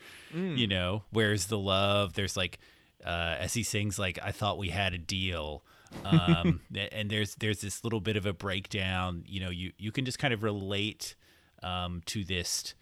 [0.57, 1.03] you know?
[1.11, 2.13] Where's the love?
[2.13, 2.59] There's like
[3.05, 5.63] uh as he sings like i thought we had a deal
[6.03, 9.49] um and there's there's this little bit of a breakdown you know?
[9.49, 11.15] You you can just kind of relate
[11.63, 12.75] um to this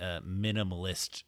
[0.00, 1.22] uh, minimalist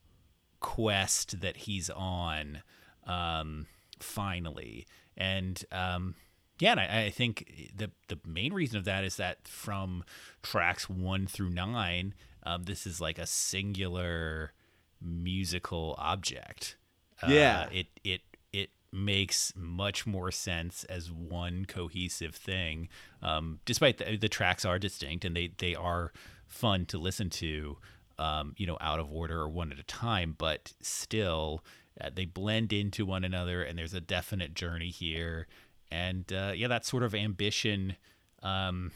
[0.60, 2.62] quest that he's on
[3.06, 3.66] um,
[4.00, 6.14] finally and um,
[6.58, 10.04] yeah and I, I think the the main reason of that is that from
[10.42, 14.52] tracks one through nine um, this is like a singular
[15.00, 16.76] musical object
[17.22, 17.68] Uh, Yeah.
[17.70, 18.20] it it
[18.52, 22.88] it makes much more sense as one cohesive thing
[23.22, 26.12] um, despite the, the tracks are distinct and they they are
[26.46, 27.76] fun to listen to
[28.18, 31.62] um, you know out of order or one at a time but still
[32.00, 35.46] uh, they blend into one another and there's a definite journey here
[35.90, 37.96] and uh, yeah that sort of ambition
[38.42, 38.92] um,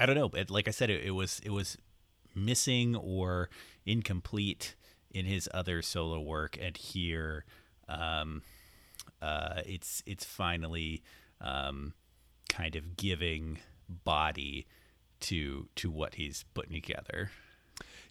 [0.00, 0.28] I don't know.
[0.28, 1.78] But like I said, it, it was it was
[2.34, 3.48] missing or
[3.84, 4.74] incomplete
[5.10, 7.44] in his other solo work, and here,
[7.88, 8.42] um,
[9.22, 11.02] uh, it's it's finally
[11.40, 11.94] um,
[12.48, 14.66] kind of giving body
[15.20, 17.30] to to what he's putting together.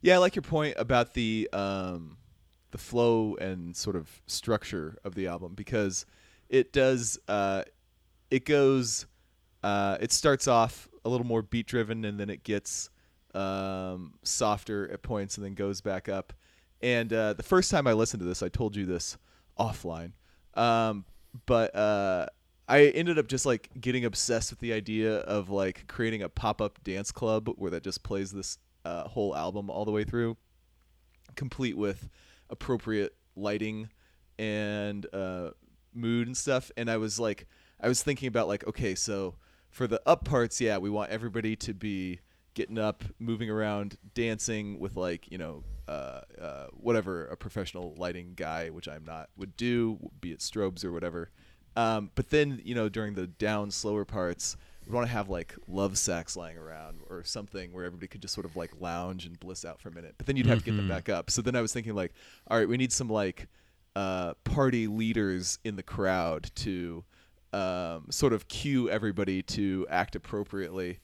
[0.02, 2.18] Yeah, I like your point about the um,
[2.76, 6.06] the flow and sort of structure of the album because
[6.50, 7.64] it does uh,
[8.30, 9.06] it goes
[9.64, 12.90] uh, it starts off a little more beat driven and then it gets
[13.34, 16.34] um, softer at points and then goes back up.
[16.82, 19.18] And uh, the first time I listened to this, I told you this
[19.58, 20.12] offline,
[20.56, 21.06] um,
[21.46, 22.26] but uh,
[22.68, 26.62] I ended up just like getting obsessed with the idea of like creating a pop
[26.62, 30.36] up dance club where that just plays this uh, whole album all the way through,
[31.36, 32.10] complete with
[32.50, 33.90] appropriate lighting
[34.38, 35.52] and uh,
[35.94, 36.72] mood and stuff.
[36.78, 37.48] And I was like,
[37.82, 39.36] I was thinking about like, okay, so
[39.70, 42.20] for the up parts, yeah, we want everybody to be
[42.54, 48.34] getting up, moving around, dancing with like you know uh, uh, whatever a professional lighting
[48.36, 51.30] guy, which I'm not, would do, be it strobes or whatever.
[51.76, 55.56] Um, but then you know during the down slower parts, we want to have like
[55.68, 59.40] love sacks lying around or something where everybody could just sort of like lounge and
[59.40, 60.16] bliss out for a minute.
[60.18, 61.30] But then you'd have to get them back up.
[61.32, 62.14] So then I was thinking like,
[62.48, 63.48] all right, we need some like
[63.96, 67.04] uh, party leaders in the crowd to
[67.54, 71.00] um, sort of cue everybody to act appropriately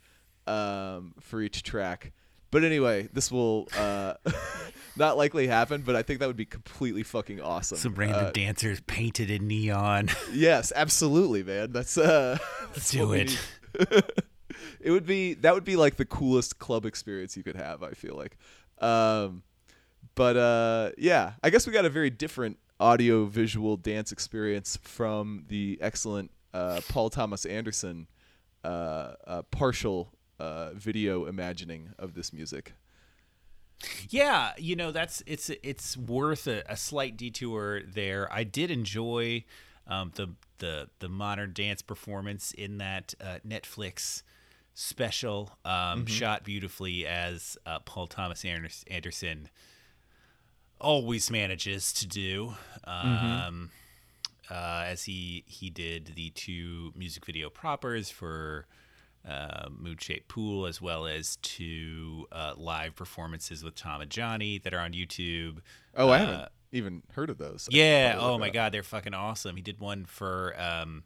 [0.48, 2.12] um, for each track.
[2.52, 4.16] But anyway, this will uh,
[4.98, 7.78] not likely happen, but I think that would be completely fucking awesome.
[7.78, 10.10] Some random Uh, dancers painted in neon.
[10.34, 11.72] Yes, absolutely, man.
[11.72, 13.40] That's uh Let's that's do it.
[14.80, 17.92] it would be that would be like the coolest club experience you could have, I
[17.92, 18.38] feel like.
[18.80, 19.44] Um
[20.16, 25.46] but uh yeah, I guess we got a very different audio visual dance experience from
[25.48, 28.08] the excellent uh Paul Thomas Anderson
[28.64, 32.74] uh, uh partial uh, video imagining of this music.
[34.10, 38.32] Yeah, you know that's it's it's worth a, a slight detour there.
[38.32, 39.44] I did enjoy
[39.92, 44.24] um, the the the modern dance performance in that uh, Netflix
[44.74, 48.44] special, um, shot beautifully as uh, Paul Thomas
[48.90, 49.50] Anderson
[50.80, 52.54] always manages to do.
[52.86, 53.70] Um,
[54.50, 58.66] uh, as he he did the two music video propers for
[59.28, 64.58] uh, Moon Shaped Pool, as well as two uh, live performances with Thom and Jonny
[64.60, 65.60] that are on YouTube.
[65.96, 67.68] Oh, I Uh, haven't even heard of those.
[67.72, 68.18] Yeah.
[68.20, 68.50] Oh my.
[68.50, 69.56] God, they're fucking awesome.
[69.56, 71.04] He did one for, um,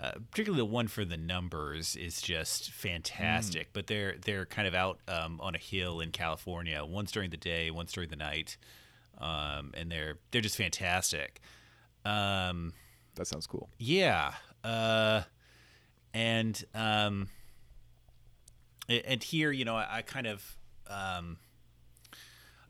[0.00, 3.68] uh, particularly the one for the numbers is just fantastic.
[3.72, 6.84] But they're they're kind of out um, on a hill in California.
[6.84, 8.56] Once during the day, once during the night,
[9.18, 11.40] um, and they're they're just fantastic.
[12.04, 12.72] Um,
[13.14, 13.68] That sounds cool.
[13.78, 14.34] yeah.
[14.62, 15.22] Uh,
[16.14, 17.28] and um,
[18.88, 20.56] and here, you know, I, I kind of,
[20.88, 21.38] um,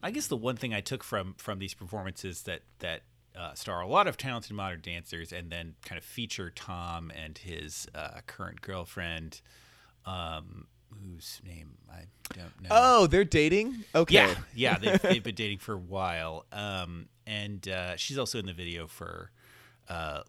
[0.05, 3.03] I guess the one thing I took from from these performances that that
[3.35, 7.37] uh, star a lot of talented modern dancers, and then kind of feature Thom and
[7.39, 9.41] his uh, current girlfriend,
[10.07, 10.67] um,
[11.03, 12.69] whose name I don't know.
[12.71, 13.85] Oh, they're dating.
[13.95, 14.15] Okay.
[14.15, 16.45] Yeah, yeah, they've, they've been dating for a while.
[16.53, 19.31] Um, and uh, she's also in the video for
[19.89, 20.21] uh,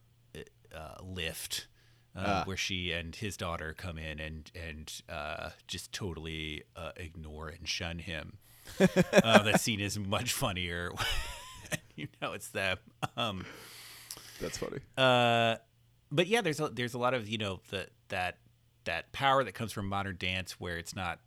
[0.73, 1.67] uh, Lift,
[2.15, 2.43] uh, Ah.
[2.45, 7.67] where she and his daughter come in and and uh, just totally uh, ignore and
[7.67, 8.37] shun him.
[8.79, 10.91] uh, that scene is much funnier.
[11.95, 12.77] you know, it's them.
[13.17, 13.45] Um,
[14.41, 14.79] That's funny.
[14.97, 15.57] uh,
[16.11, 18.37] but yeah, there's a, there's a lot of you know the that
[18.85, 21.19] that power that comes from modern dance where it's not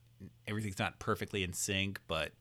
[0.46, 2.32] everything's not perfectly in sync, but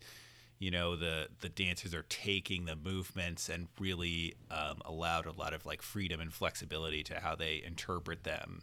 [0.59, 5.53] you know the the dancers are taking the movements and really um, allowed a lot
[5.53, 8.61] of like freedom and flexibility to how they interpret them.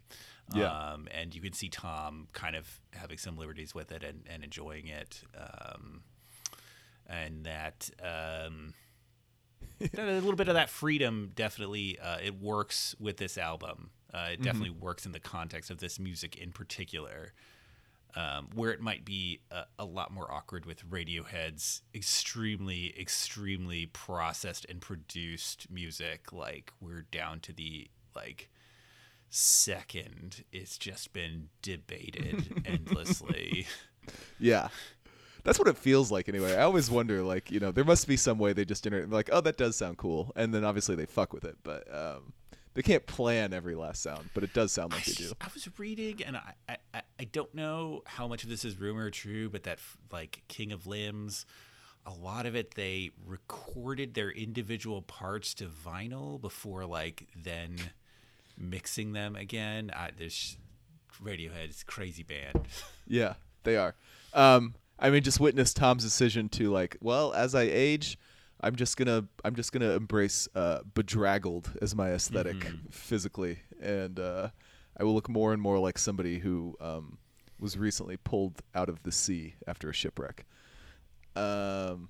[0.54, 0.66] Yeah.
[0.66, 4.44] Um, and you can see Thom kind of having some liberties with it and, and
[4.44, 5.22] enjoying it.
[5.36, 6.02] Um,
[7.08, 8.74] and that um,
[9.98, 13.90] a little bit of that freedom definitely uh, it works with this album.
[14.12, 17.32] Uh, it definitely works in the context of this music in particular,
[18.14, 24.66] um, where it might be a, a lot more awkward with Radiohead's extremely, extremely processed
[24.68, 26.32] and produced music.
[26.32, 28.50] Like we're down to the like
[29.30, 30.44] second.
[30.52, 33.66] It's just been debated endlessly.
[34.38, 34.68] Yeah.
[35.44, 36.56] That's what it feels like anyway.
[36.56, 39.28] I always wonder, like, you know, there must be some way they just generate, like,
[39.32, 40.32] oh, that does sound cool.
[40.36, 41.56] And then obviously they fuck with it.
[41.62, 42.32] But um,
[42.72, 45.32] they can't plan every last sound, but it does sound like they do.
[45.40, 48.78] I was reading, and I, I, I- I don't know how much of this is
[48.80, 49.78] rumor or true, but that
[50.10, 51.46] like King of Limbs,
[52.04, 57.76] a lot of it they recorded their individual parts to vinyl before like then
[58.58, 59.90] mixing them again.
[59.94, 60.56] I, there's
[61.22, 62.66] Radiohead is crazy band.
[63.06, 63.94] Yeah, they are.
[64.34, 68.18] Um, I mean, just witness Thom's decision to like, well, as I age,
[68.60, 72.56] I'm just gonna, I'm just gonna embrace uh, bedraggled as my esthetic
[72.90, 74.48] physically, and uh,
[74.98, 77.18] I will look more and more like somebody who um,
[77.58, 80.46] was recently pulled out of the sea after a shipwreck.
[81.36, 82.08] Um,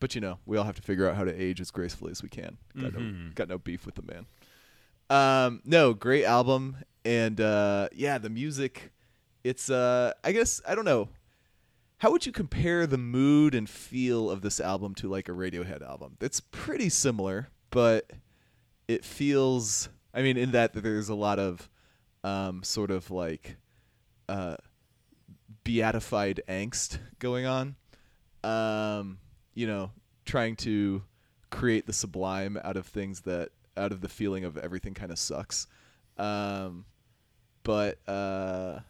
[0.00, 2.22] but you know, we all have to figure out how to age as gracefully as
[2.22, 2.56] we can.
[2.80, 4.26] Got no, got no beef with the man.
[5.08, 8.90] Um, no, great album, and uh, yeah, the music.
[9.44, 11.08] It's uh, I guess I don't know.
[11.98, 15.82] How would you compare the mood and feel of this album to like a Radiohead
[15.82, 16.18] album?
[16.20, 18.10] It's pretty similar, but
[18.86, 19.88] it feels.
[20.12, 21.70] I mean, in that there's a lot of
[22.22, 23.56] um, sort of like
[24.28, 24.56] uh,
[25.64, 27.76] beatified angst going on.
[28.44, 29.18] Um,
[29.54, 29.90] you know,
[30.26, 31.02] trying to
[31.50, 35.18] create the sublime out of things that out of the feeling of everything kind of
[35.18, 35.66] sucks.
[36.18, 36.84] Um,
[37.62, 38.80] but uh,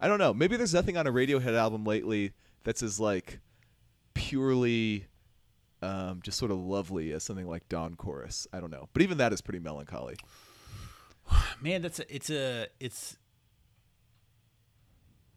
[0.00, 0.32] I don't know.
[0.32, 2.32] Maybe there's nothing on a Radiohead album lately
[2.64, 3.40] that's as like
[4.14, 5.06] purely
[5.82, 8.46] um, just sort of lovely as something like Dawn Chorus.
[8.52, 10.16] I don't know, but even that is pretty melancholy.
[11.60, 13.16] Man, that's a, it's a it's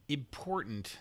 [0.07, 0.97] important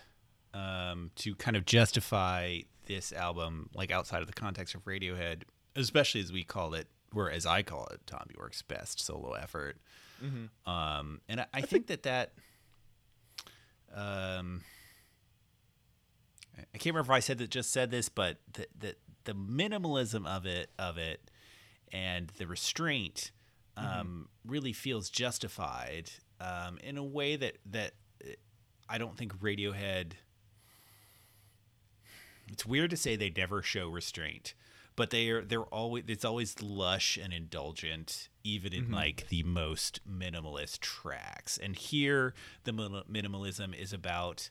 [0.53, 5.43] um, to kind of justify this album, like outside of the context of Radiohead,
[5.75, 9.77] especially as we call it, or as I call it, Thom Yorke's best solo effort.
[10.65, 12.33] Um, and I, I, think, that that
[13.93, 14.61] um,
[16.57, 18.95] I can't remember if I said that just said this, but the the,
[19.25, 21.29] the minimalism of it of it
[21.91, 23.31] and the restraint
[23.77, 26.09] um, really feels justified
[26.41, 27.93] um, in a way that that
[28.23, 28.31] uh,
[28.89, 30.13] I don't think Radiohead.
[32.49, 34.53] It's weird to say they never show restraint,
[34.95, 39.99] but they are they're always it's always lush and indulgent, even in like the most
[40.09, 41.57] minimalist tracks.
[41.57, 42.33] And here,
[42.63, 44.49] the minimalism is about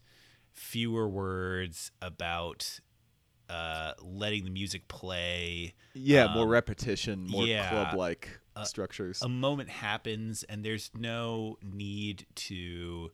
[0.57, 2.81] fewer words, about
[3.49, 5.75] uh, letting the music play.
[5.95, 9.21] Yeah, more repetition, more Um, yeah, club-like structures.
[9.23, 13.11] a moment happens and there's no need to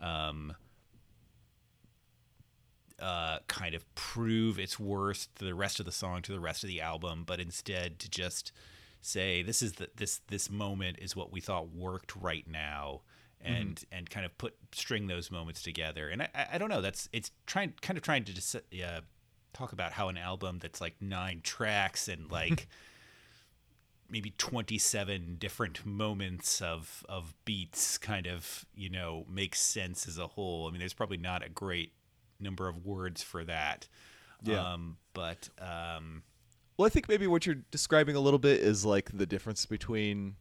[0.00, 0.54] um
[2.98, 6.64] uh kind of prove its worth to the rest of the song to the rest
[6.64, 8.52] of the album but instead to just
[9.02, 13.02] say this is the this this moment is what we thought worked right now
[13.46, 16.08] and and kind of put string those moments together.
[16.08, 19.00] And i i I don't know that's it's trying kind of trying to just uh,
[19.52, 22.68] talk about how an album that's like nine tracks and like
[24.08, 30.26] maybe 27 different moments of of beats kind of you know makes sense as a
[30.26, 30.66] whole.
[30.66, 31.92] I mean there's probably not a great
[32.38, 33.88] number of words for that.
[34.42, 34.72] Yeah.
[34.72, 36.22] um but um
[36.76, 40.36] Well, I think maybe what you're describing a little bit is like the difference between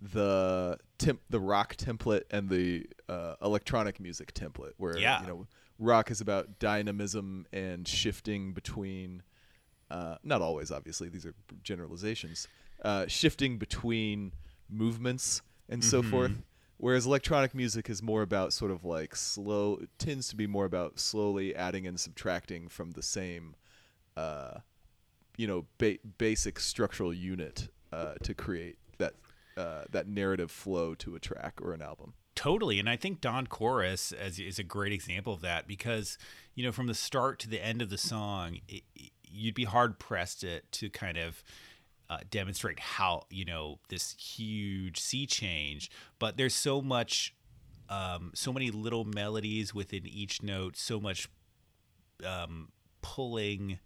[0.00, 5.20] the temp- the rock template and the uh, electronic music template, where Yeah.
[5.22, 5.46] you know
[5.78, 9.22] rock is about dynamism and shifting between.
[9.90, 11.08] Uh, not always, obviously.
[11.08, 12.48] These are generalizations.
[12.82, 14.32] Uh, shifting between
[14.68, 16.32] movements and so forth.
[16.78, 20.98] Whereas electronic music is more about sort of like slow, tends to be more about
[20.98, 23.54] slowly adding and subtracting from the same
[24.16, 24.58] uh,
[25.36, 29.14] you know ba- basic structural unit uh, to create that
[29.56, 32.14] uh, that narrative flow to a track or an album.
[32.34, 36.18] Totally, and I think Dawn Chorus as, is a great example of that because
[36.54, 38.82] you know from the start to the end of the song, it,
[39.22, 41.44] you'd be hard pressed to to kind of
[42.10, 47.34] uh, demonstrate how you know this huge sea change, but there's so much,
[47.88, 51.28] um, so many little melodies within each note, so much
[52.26, 52.68] um,
[53.00, 53.78] pulling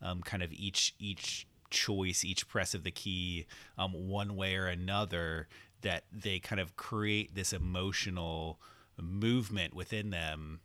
[0.00, 3.46] um, kind of each each choice, each press of the key,
[3.76, 5.48] um, one way or another,
[5.80, 8.60] that they kind of create this emotional
[9.00, 10.60] movement within them.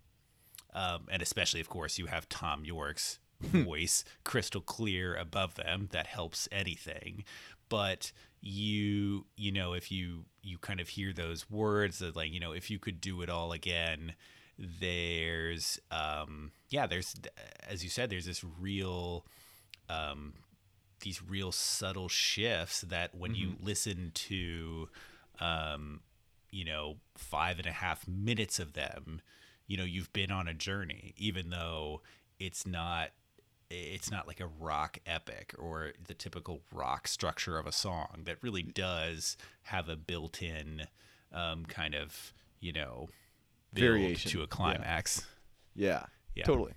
[0.73, 6.07] Um, and especially, of course, you have Thom Yorke's voice crystal clear above them that
[6.07, 7.23] helps anything.
[7.69, 12.39] But you, you know, if you you kind of hear those words that like, you
[12.39, 14.13] know, if you could do it all again,
[14.57, 17.15] there's um yeah there's
[17.69, 19.23] as you said there's this real
[19.89, 20.33] um
[21.01, 24.89] these real subtle shifts that when you listen to
[25.39, 26.01] um
[26.51, 29.21] you know five and a half minutes of them
[29.67, 32.01] you know you've been on a journey even though
[32.39, 33.09] it's not
[33.69, 38.37] it's not like a rock epic or the typical rock structure of a song that
[38.41, 40.83] really does have a built-in
[41.33, 43.09] um, kind of you know
[43.73, 45.25] Variation, to a climax.
[45.75, 46.45] Yeah, Yeah.
[46.45, 46.73] totally.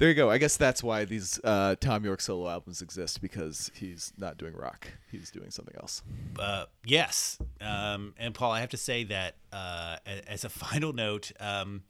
[0.00, 0.30] There you go.
[0.30, 4.54] I guess that's why these uh, Thom Yorke solo albums exist because he's not doing
[4.54, 6.02] rock; he's doing something else.
[6.38, 7.36] Uh, yes.
[7.60, 11.82] Um, and Paul, I have to say that uh, as a final note, um,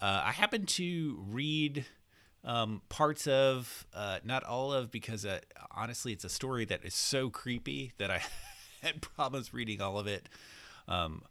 [0.00, 1.84] uh, I happened to read
[2.44, 5.40] um, parts of, uh, not all of, because uh,
[5.72, 8.22] honestly, it's a story that is so creepy that I
[8.82, 10.28] had problems reading all of it.
[10.86, 11.22] Um,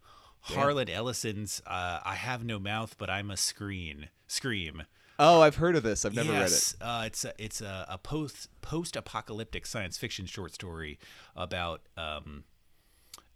[0.42, 4.84] Harlan Ellison's uh, "I Have No Mouth, but I'm a Screen." Scream.
[5.24, 6.04] Oh, I've heard of this.
[6.04, 6.92] I've never yes, read it.
[6.92, 10.98] Uh, it's a, it's a, a post post apocalyptic science fiction short story
[11.36, 12.44] about um,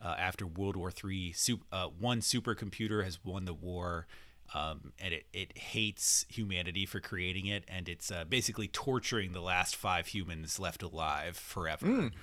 [0.02, 4.08] uh, after World War Three, su- uh, one supercomputer has won the war.
[4.54, 9.42] Um, and it, it hates humanity for creating it, and it's uh, basically torturing the
[9.42, 12.08] last five humans left alive forever.
[12.08, 12.14] it.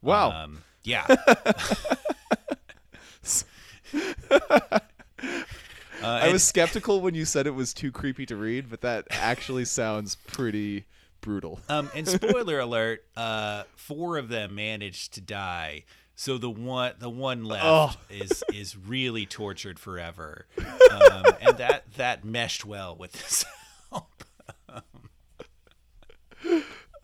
[0.00, 0.30] Wow.
[0.30, 1.06] Um, yeah.
[6.06, 9.64] I was skeptical when you said it was too creepy to read, but that actually
[9.64, 10.84] sounds pretty
[11.20, 11.60] brutal.
[11.68, 15.84] Um, and spoiler alert: uh, four of them managed to die.
[16.16, 17.92] So the one, the one left Oh.
[18.08, 23.44] is is really tortured forever, um, and that that meshed well with this.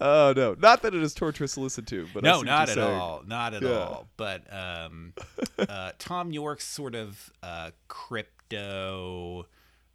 [0.02, 2.98] Oh no, not that it is torturous to listen to, but no, not at saying.
[2.98, 3.70] all, not at Yeah.
[3.80, 4.08] all.
[4.16, 5.12] But um,
[5.58, 7.72] uh, Thom Yorke's sort of uh,
[8.50, 9.46] crypto.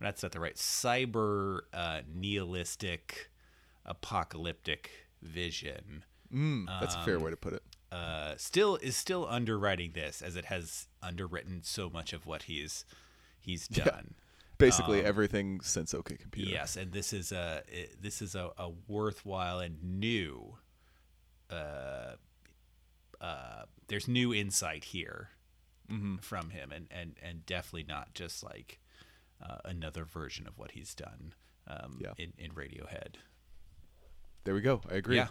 [0.01, 3.29] That's not the right cyber uh, nihilistic
[3.85, 4.89] apocalyptic
[5.21, 6.03] vision.
[6.33, 7.63] Mm, that's a fair Um, way to put it.
[7.91, 12.85] uh, still is still underwriting this as it has underwritten so much of what he's
[13.39, 14.15] he's done.
[14.57, 16.49] Basically um, everything since OK Computer.
[16.51, 20.57] Yes, and this is a it- this is a, a worthwhile and new.
[21.49, 22.15] Uh,
[23.21, 25.29] uh, there's new insight here
[25.91, 26.15] Mm-hmm.
[26.17, 28.79] from him, and, and and definitely not just like
[29.41, 31.33] uh, another version of what he's done
[31.67, 32.13] um, Yeah.
[32.17, 33.15] in in Radiohead.
[34.45, 34.81] There we go.
[34.91, 35.15] I agree.
[35.17, 35.27] Yeah.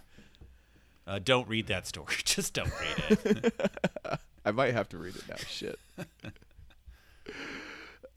[1.07, 2.14] Uh, don't read that story.
[2.24, 3.61] Just don't read it.
[4.44, 5.36] I might have to read it now.
[5.48, 5.78] Shit.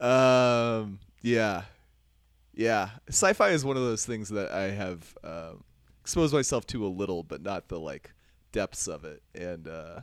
[0.00, 0.98] um.
[1.22, 1.62] Yeah.
[2.54, 2.90] Yeah.
[3.08, 5.64] Sci-fi is one of those things that I have um,
[6.00, 8.12] exposed myself to a little, but not the like
[8.52, 9.22] depths of it.
[9.34, 10.00] And uh,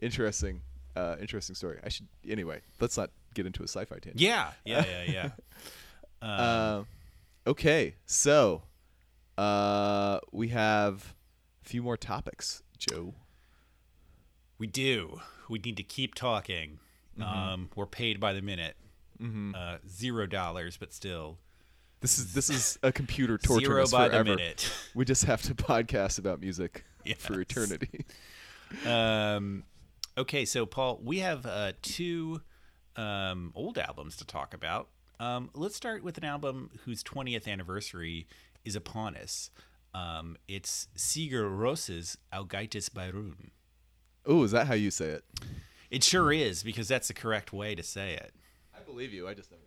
[0.00, 0.60] interesting.
[0.94, 1.78] Uh, interesting story.
[1.84, 2.60] I should anyway.
[2.80, 4.20] Let's not get into a sci-fi tangent.
[4.20, 5.28] yeah, yeah, yeah, yeah.
[6.22, 6.84] Uh,
[7.48, 8.62] okay, so
[9.36, 11.14] uh, we have
[11.64, 13.14] a few more topics, Joe.
[14.56, 15.20] We do.
[15.48, 16.78] We need to keep talking.
[17.20, 18.76] Um, we're paid by the minute.
[19.20, 21.38] Uh, zero dollars, but still
[22.00, 24.24] This is this is a computer torture zero by forever.
[24.30, 24.72] the minute.
[24.94, 26.84] We just have to podcast about music
[27.18, 28.04] for eternity.
[28.86, 29.64] Um,
[30.16, 32.42] okay, so Paul, we have uh, two
[32.96, 34.88] um, old albums to talk about.
[35.20, 38.26] Um, let's start with an album whose 20th anniversary
[38.64, 39.50] is upon us.
[39.94, 43.50] Um, it's Sigur Ros's Ágætis byrjun.
[44.24, 45.24] Oh, is that how you say it?
[45.90, 48.32] It sure is, because that's the correct way to say it.
[48.74, 49.28] I believe you.
[49.28, 49.62] I just never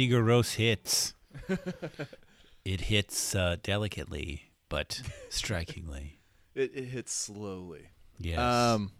[0.00, 1.12] Sigur Rós hits.
[2.64, 6.20] it hits uh, delicately but strikingly.
[6.54, 7.88] It, it hits slowly.
[8.18, 8.38] Yes.
[8.38, 8.92] Um,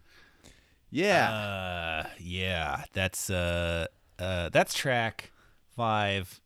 [0.91, 1.31] yeah.
[1.31, 3.87] Uh, yeah, that's uh,
[4.19, 5.31] uh, that's track
[5.75, 6.41] five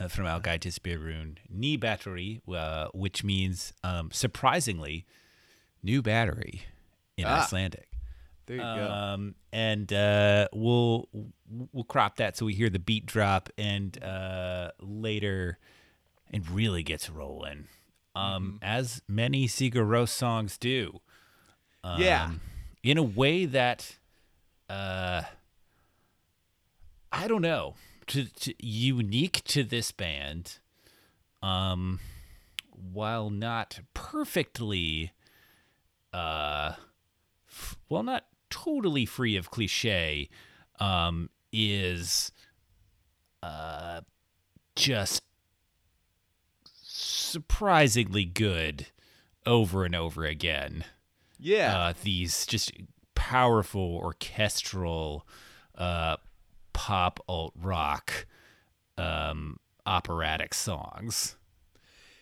[0.00, 5.04] uh, from Al Gaitis Berun, Ný batterí, uh, which means um, surprisingly,
[5.82, 6.62] new battery
[7.18, 7.42] in Ah.
[7.42, 7.87] Icelandic.
[8.48, 8.90] There you go.
[8.90, 11.08] Um, and uh, we'll
[11.72, 15.58] we'll crop that so we hear the beat drop, and uh, later
[16.32, 17.68] it really gets rolling,
[18.16, 21.00] um, as many Sigur Rós songs do.
[21.98, 22.24] yeah.
[22.24, 22.40] um,
[22.82, 23.96] in a way that
[24.68, 25.22] uh
[27.10, 27.74] I don't know,
[28.08, 30.58] to, to unique to this band
[31.42, 32.00] um
[32.92, 35.12] while not perfectly
[36.12, 36.72] uh
[37.88, 40.28] well not totally free of cliche
[40.80, 42.30] um is
[43.42, 44.00] uh
[44.76, 45.22] just
[46.82, 48.86] surprisingly good
[49.46, 50.84] over and over again
[51.38, 51.76] Yeah.
[51.78, 52.72] uh, these just
[53.14, 55.26] powerful orchestral
[55.74, 56.16] uh,
[56.72, 58.26] pop alt rock
[58.96, 61.36] um, operatic songs.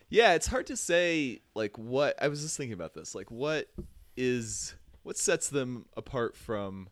[0.09, 3.15] Yeah, it's hard to say like what I was just thinking about this.
[3.15, 3.69] Like what
[4.17, 4.75] is
[5.07, 6.89] what sets them apart from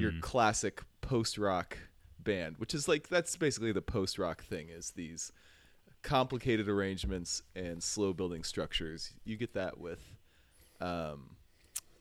[0.00, 1.76] your classic post rock
[2.18, 5.32] band, which is like that's basically the post rock thing is these
[6.02, 9.12] complicated arrangements and slow building structures.
[9.24, 10.00] You get that with
[10.80, 11.36] um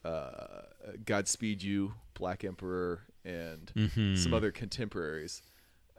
[0.05, 0.61] uh
[1.05, 3.71] Godspeed You, Black Emperor and
[4.17, 5.41] some other contemporaries.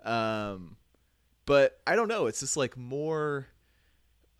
[0.04, 0.76] Um
[1.46, 3.46] but I don't know, it's just like more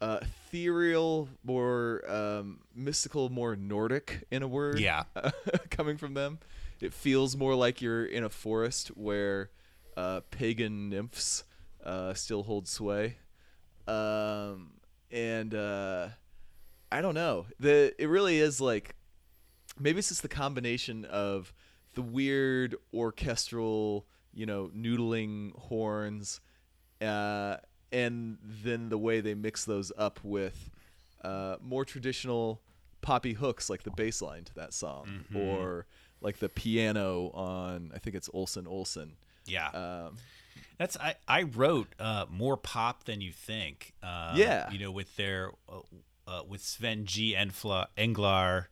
[0.01, 4.81] uh, ethereal, more um, mystical, more Nordic in a word.
[4.81, 5.05] Yeah.
[5.71, 6.39] coming from them,
[6.81, 9.51] it feels more like you're in a forest where
[9.97, 11.45] uh, pagan nymphs
[11.85, 13.17] uh, still hold sway.
[13.87, 14.73] Um,
[15.11, 16.09] and uh,
[16.93, 17.47] I don't know.
[17.59, 18.95] The it really is like
[19.79, 21.53] maybe it's just the combination of
[21.95, 26.41] the weird orchestral, you know, noodling horns,
[27.01, 27.57] uh,
[27.93, 30.71] and then the way they mix those up with
[31.25, 32.61] uh, more traditional
[33.03, 35.87] poppy hooks, like the bass line to that song, or
[36.21, 39.13] like the piano on I think it's Olsen Olsen.
[39.47, 39.69] Yeah.
[39.69, 40.17] Um,
[40.79, 43.95] That's I, I wrote uh, more pop than you think.
[44.03, 44.71] Um, Yeah.
[44.71, 45.81] you know, with their uh,
[46.29, 47.35] uh, with Sven G.
[47.37, 48.67] Enfla, Englar,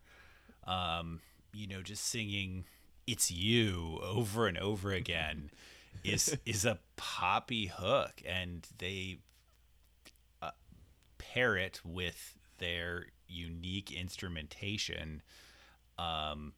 [0.66, 1.20] um,
[1.52, 2.64] you know, just singing
[3.06, 5.50] "It's You" over and over again
[6.04, 9.18] is is a poppy hook, and they
[10.42, 10.50] uh,
[11.18, 15.22] pair it with their unique instrumentation.
[15.98, 16.52] Um,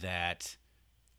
[0.00, 0.56] that,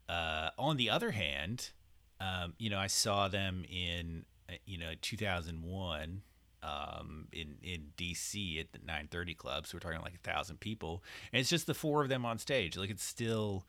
[0.08, 1.72] uh, on the other hand,
[2.20, 6.22] um, you know, I saw them in uh, you know 2001
[6.64, 9.68] um, in in DC at the 930 Club.
[9.68, 12.38] So we're talking like a thousand people, and it's just the four of them on
[12.38, 12.78] stage.
[12.78, 13.66] Like it's still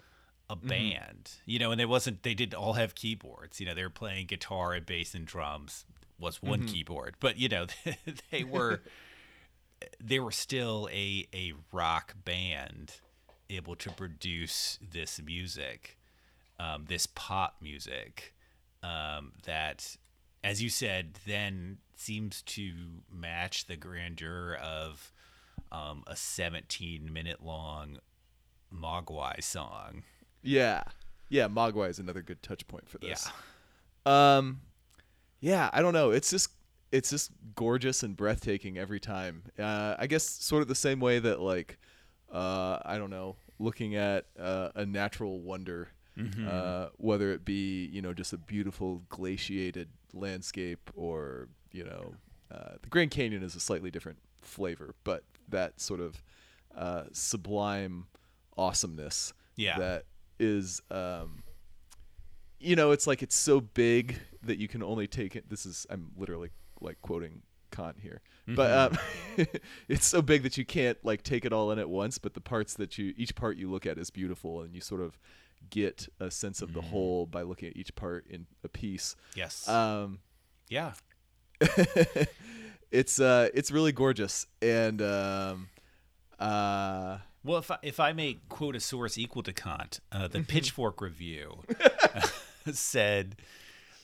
[0.51, 1.71] a band, you know.
[1.71, 2.23] And they wasn't.
[2.23, 3.61] They didn't all have keyboards.
[3.61, 5.85] You know, they were playing guitar and bass and drums.
[6.21, 7.67] Was one keyboard, but you know,
[8.33, 8.81] they were
[10.01, 12.95] they were still a a rock band
[13.49, 15.99] able to produce this music
[16.61, 18.35] um, this pop music
[18.83, 19.97] um, that,
[20.43, 22.73] as you said, then seems to
[23.13, 25.13] match the grandeur of
[25.71, 27.99] um, a 17 minute long
[28.75, 30.03] Mogwai song.
[30.43, 30.83] Yeah,
[31.29, 31.49] yeah.
[31.49, 33.29] Mogwai is another good touch point for this.
[34.07, 34.37] Yeah.
[34.37, 34.61] Um,
[35.41, 36.11] yeah, I don't know.
[36.11, 36.51] It's just
[36.91, 39.43] it's just gorgeous and breathtaking every time.
[39.59, 41.79] Uh, I guess sort of the same way that like
[42.33, 45.89] uh, I don't know, looking at uh, a natural wonder,
[46.47, 52.15] uh, whether it be you know just a beautiful glaciated landscape or you know
[52.51, 56.23] uh, the Grand Canyon is a slightly different flavor, but that sort of
[56.77, 58.07] uh, sublime
[58.57, 59.79] awesomeness Yeah.
[59.79, 60.05] that
[60.39, 61.43] is um,
[62.59, 65.49] you know, it's like it's so big that you can only take it.
[65.49, 69.47] This is I'm literally like quoting Kant here, but um,
[69.89, 72.19] it's so big that you can't like take it all in at once.
[72.19, 75.01] But the parts that you each part you look at is beautiful, and you sort
[75.01, 75.19] of
[75.71, 79.17] get a sense of the whole by looking at each part in a piece.
[79.35, 79.69] Yes.
[79.69, 80.21] Um,
[80.69, 80.93] yeah.
[82.91, 85.69] it's uh, it's really gorgeous, and um,
[86.39, 87.19] uh,
[87.49, 91.01] Well, if I, if I may quote a source equal to Kant, uh, the Pitchfork
[91.01, 91.61] Review
[92.73, 93.37] said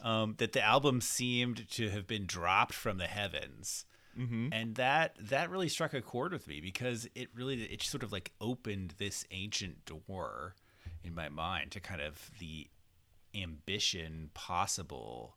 [0.02, 3.84] um, that the album seemed to have been dropped from the heavens,
[4.50, 8.12] and that that really struck a chord with me because it really it sort of
[8.12, 10.54] like opened this ancient door
[11.02, 12.68] in my mind to kind of the
[13.34, 15.36] ambition possible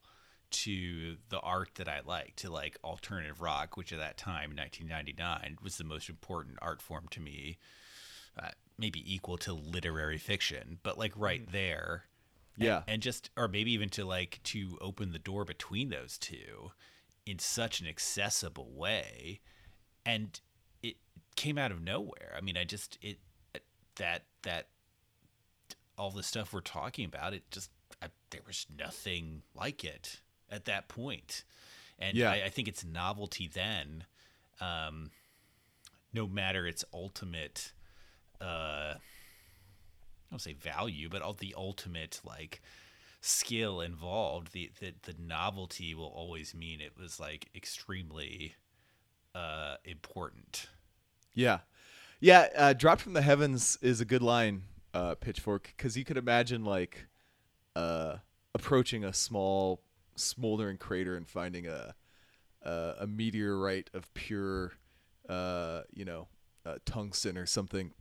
[0.50, 5.58] to the art that I like, to like alternative rock, which at that time, 1999,
[5.62, 7.58] was the most important art form to me,
[8.38, 12.04] uh, maybe equal to literary fiction, but like right there.
[12.60, 12.82] Yeah.
[12.88, 16.72] and just or maybe even to like to open the door between those two
[17.24, 19.42] in such an accessible way
[20.04, 20.40] and
[20.82, 20.96] it
[21.36, 23.20] came out of nowhere i mean i just it
[23.98, 24.70] that that
[26.00, 27.70] all the stuff we're talking about it just
[28.02, 31.06] I, there was nothing like it at that point.
[31.08, 31.44] point
[32.00, 32.32] and Yeah.
[32.32, 34.06] I, I think its novelty then
[34.60, 35.12] um
[36.12, 37.72] no matter its ultimate
[38.42, 42.62] uh I don't say value, but all the ultimate like
[43.22, 48.56] skill involved, the, the the novelty will always mean it was like extremely
[49.34, 50.68] uh important.
[51.34, 51.60] Yeah,
[52.20, 52.48] yeah.
[52.56, 54.64] Uh, Dropped from the heavens is a good line,
[54.94, 57.08] uh, Pitchfork, because you could imagine like
[57.76, 58.18] uh,
[58.56, 59.84] approaching a small,
[60.16, 61.94] smoldering crater and finding a
[62.64, 64.74] a, a meteorite of pure,
[65.30, 66.28] uh, you know,
[66.66, 67.92] uh, tungsten or something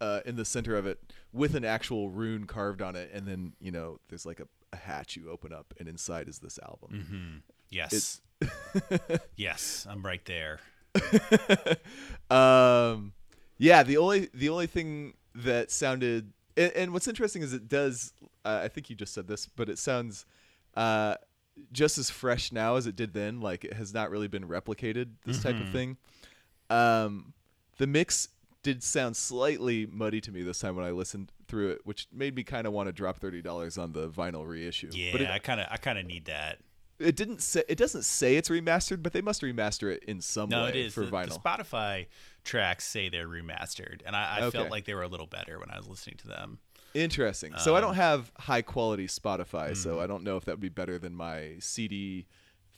[0.00, 1.00] uh, in the center of it
[1.32, 4.76] with an actual rune carved on it, and then you know there's like a, a
[4.76, 7.42] hatch you open up, and inside is this album.
[7.70, 8.20] Yes.
[9.36, 10.60] yes, I'm right there.
[12.30, 13.12] um
[13.58, 18.12] yeah the only the only thing that sounded and, and what's interesting is it does
[18.44, 20.24] uh, i think you just said this but it sounds
[20.74, 21.14] uh
[21.72, 25.10] just as fresh now as it did then like it has not really been replicated
[25.26, 25.96] this type of thing
[26.70, 27.32] um
[27.78, 28.28] the mix
[28.62, 32.34] did sound slightly muddy to me this time when i listened through it which made
[32.34, 35.38] me kind of want to drop $30 on the vinyl reissue Yeah, but it, I
[35.38, 36.58] kind of I kind of need that.
[36.98, 40.50] it didn't say it doesn't say it's remastered but they must remaster it in some
[40.50, 40.94] No, way it is.
[40.94, 42.06] for the, vinyl the Spotify
[42.44, 44.58] tracks say they're remastered, and I, I Okay.
[44.58, 46.58] felt like they were a little better when I was listening to them.
[46.94, 47.52] Interesting.
[47.58, 49.74] So I Um, don't have high quality Spotify, mm-hmm.
[49.74, 52.26] so I don't know if that would be better than my CD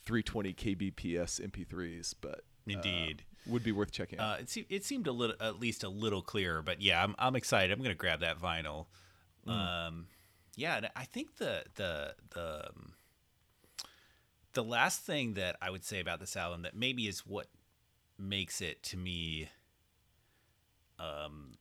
[0.05, 3.23] 320 kbps MP3s, but Indeed.
[3.47, 4.39] Would be worth checking out.
[4.39, 7.15] Uh, it, se- it seemed a little, at least a little clearer, but yeah, I'm,
[7.17, 7.71] I'm excited.
[7.71, 8.85] I'm gonna grab that vinyl.
[9.47, 10.07] Um,
[10.55, 12.93] yeah, and I think the the the um,
[14.53, 17.47] the last thing that I would say about this album that maybe is what
[18.17, 19.49] makes it to me
[20.99, 21.53] um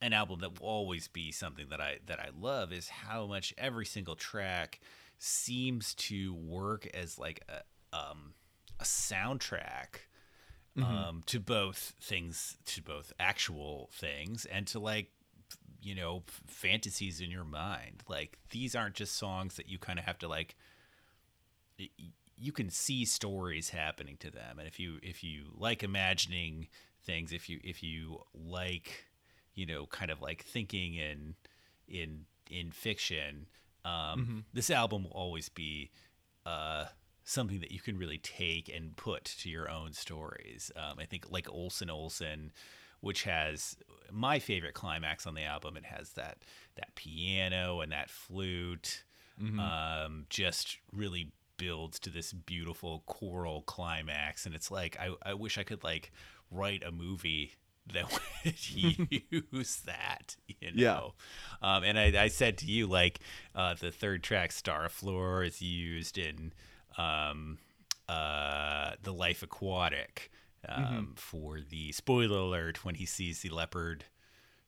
[0.00, 3.52] an album that will always be something that I that I love is how much
[3.58, 4.78] every single track
[5.18, 8.34] seems to work as like a um
[8.78, 10.06] a soundtrack
[10.82, 15.10] um to both things to both actual things and to like
[15.80, 18.02] you know fantasies in your mind.
[18.08, 20.56] Like these aren't just songs that you kind of have to like
[22.36, 24.58] you can see stories happening to them.
[24.58, 26.68] And if you if you like imagining
[27.04, 29.04] things if you if you like
[29.54, 31.34] you know kind of like thinking in
[31.86, 33.46] in in fiction
[33.84, 35.90] um this album will always be
[36.46, 36.86] uh
[37.24, 40.70] something that you can really take and put to your own stories.
[40.76, 42.52] Um i think like Olsen Olsen,
[43.00, 43.76] which has
[44.12, 46.38] my favorite climax on the album it has that
[46.76, 49.04] that piano and that flute
[49.58, 54.46] um, just really builds to this beautiful choral climax.
[54.46, 56.12] And it's like I, I wish i could like
[56.50, 57.52] write a movie
[57.92, 58.70] that would
[59.50, 60.94] use that you Yeah.
[60.94, 61.14] know?
[61.62, 63.20] Um, and I, I said to you like
[63.54, 66.52] uh, the third track Starálfur is used in
[66.98, 67.58] um,
[68.08, 70.30] uh, the life aquatic
[70.68, 74.04] um, for the spoiler alert when he sees the leopard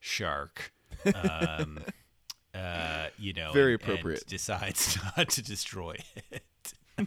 [0.01, 0.72] shark
[1.14, 1.81] um,
[2.55, 4.27] uh, you know, Very and- and appropriate.
[4.27, 5.97] decides not to destroy
[6.31, 6.72] it.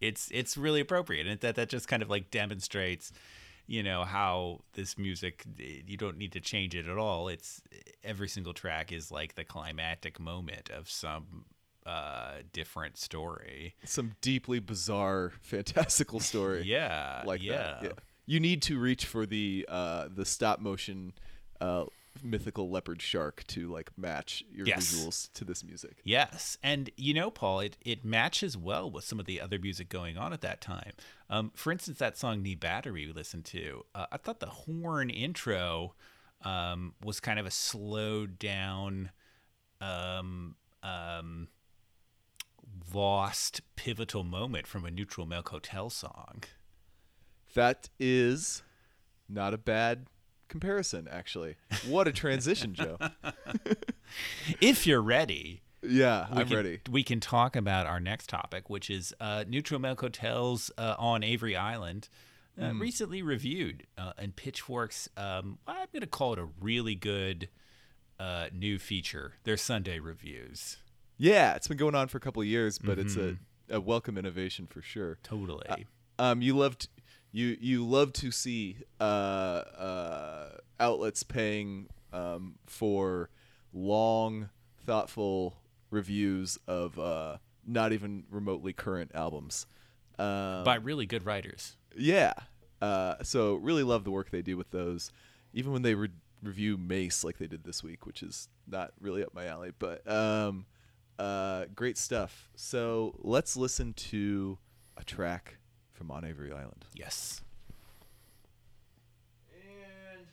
[0.00, 3.10] it's it's really appropriate, and that that just kind of like demonstrates,
[3.66, 7.26] you know, how this music you don't need to change it at all.
[7.26, 7.60] It's
[8.04, 11.46] every single track is like the climactic moment of some
[11.86, 13.74] uh different story.
[13.84, 16.62] Some deeply bizarre, fantastical story.
[16.66, 17.52] Yeah, like yeah.
[17.56, 17.82] that.
[17.82, 17.90] Yeah.
[18.26, 21.14] You need to reach for the uh, the stop motion
[21.62, 21.84] uh,
[22.22, 24.92] mythical leopard shark to like match your Yes.
[24.92, 25.98] visuals to this music.
[26.04, 29.88] Yes, and you know, Paul, it, it matches well with some of the other music
[29.88, 30.92] going on at that time.
[31.30, 35.08] Um, for instance, that song "Ný batterí" we listened to, uh, I thought the horn
[35.10, 35.94] intro
[36.42, 39.10] um, was kind of a slowed down,
[39.80, 41.48] um, um,
[42.94, 46.42] lost pivotal moment from a Neutral Milk Hotel song.
[47.54, 48.62] That is
[49.28, 50.06] not a bad
[50.48, 51.56] comparison, actually.
[51.86, 52.96] What a transition, Joe.
[54.60, 56.80] If you're ready, Yeah, I'm can, ready.
[56.90, 61.22] We can talk about our next topic, which is uh, Neutral Milk Hotels uh, on
[61.22, 62.08] Avery Island,
[62.60, 62.80] uh, Hmm.
[62.80, 65.08] recently reviewed uh, in Pitchfork's.
[65.16, 67.48] Um, I'm going to call it a really good
[68.18, 69.34] uh, new feature.
[69.44, 70.78] Their Sunday reviews.
[71.18, 73.74] Yeah, it's been going on for a couple of years, but it's a Mm-hmm.
[73.74, 75.18] a welcome innovation for sure.
[75.22, 75.86] Totally.
[76.18, 76.88] Um, you loved
[77.32, 80.48] you you love to see uh, uh,
[80.80, 83.28] outlets paying um, for
[83.72, 84.48] long,
[84.86, 85.56] thoughtful
[85.90, 89.66] reviews of uh, not even remotely current albums.
[90.18, 91.76] Um, By really good writers.
[91.96, 92.32] yeah.
[92.80, 95.10] Uh, so really love the work they do with those,
[95.52, 96.10] even when they re-
[96.44, 100.08] review Mase like they did this week, which is not really up my alley, but
[100.10, 100.64] um,
[101.18, 102.48] uh, great stuff.
[102.56, 104.58] So let's listen to
[104.96, 105.56] a track
[105.92, 106.84] from On Avery Island.
[106.94, 107.42] Yes.
[109.52, 110.26] And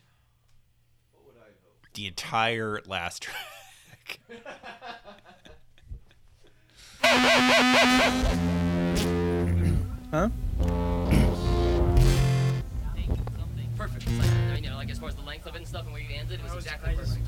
[1.14, 1.94] what would I hope?
[1.94, 4.20] The entire last track.
[10.12, 10.30] Huh?
[13.78, 14.08] Perfect.
[14.08, 15.84] Like, I mean, you know, like as far as the length of it and stuff
[15.84, 17.28] and where you ended, it was exactly perfect.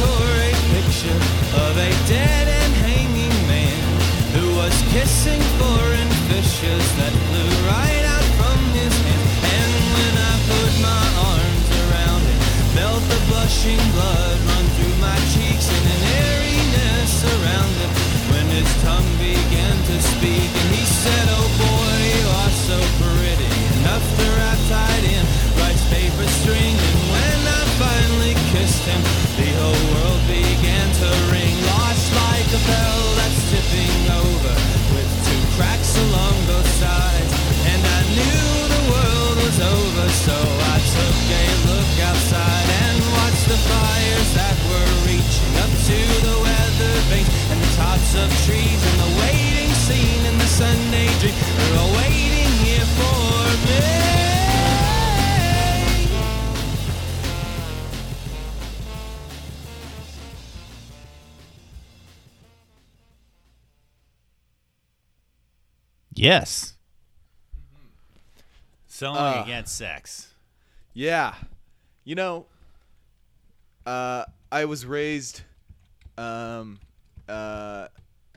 [0.00, 1.20] Tore a picture
[1.68, 3.84] of a dead and hanging man
[4.32, 9.24] who was kissing foreign fishes that flew right out from his hand.
[9.60, 12.40] And when I put my arms around it,
[12.76, 17.92] felt the blushing blood run through my cheeks and an airiness around it.
[18.32, 23.52] When his tongue began to speak, and he said, Oh boy, you are so pretty,
[23.82, 25.24] enough to wrap tied in
[25.60, 26.74] rice paper string.
[26.88, 29.29] And when I finally kissed him,
[31.32, 34.54] ring, lost like a bell that's tipping over,
[34.92, 37.32] with two cracks along both sides.
[37.72, 38.44] And I knew
[38.76, 44.56] the world was over, so I took a look outside and watched the fires that
[44.68, 45.98] were reaching up to
[46.28, 51.08] the weather vanes and the tops of trees and the waiting scene in the Sunday
[51.18, 51.34] dream
[51.96, 52.29] waiting
[66.20, 66.74] Yes.
[68.86, 69.42] Song Uh.
[69.42, 70.34] against sex.
[70.92, 71.34] Yeah.
[72.04, 72.46] You know,
[73.86, 75.40] uh, I was raised
[76.18, 76.78] um,
[77.26, 77.88] uh,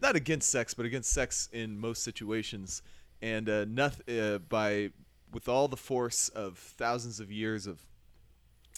[0.01, 2.81] not against sex, but against sex in most situations,
[3.21, 4.91] and uh, noth- uh, by
[5.34, 7.86] with all the force of thousands of years of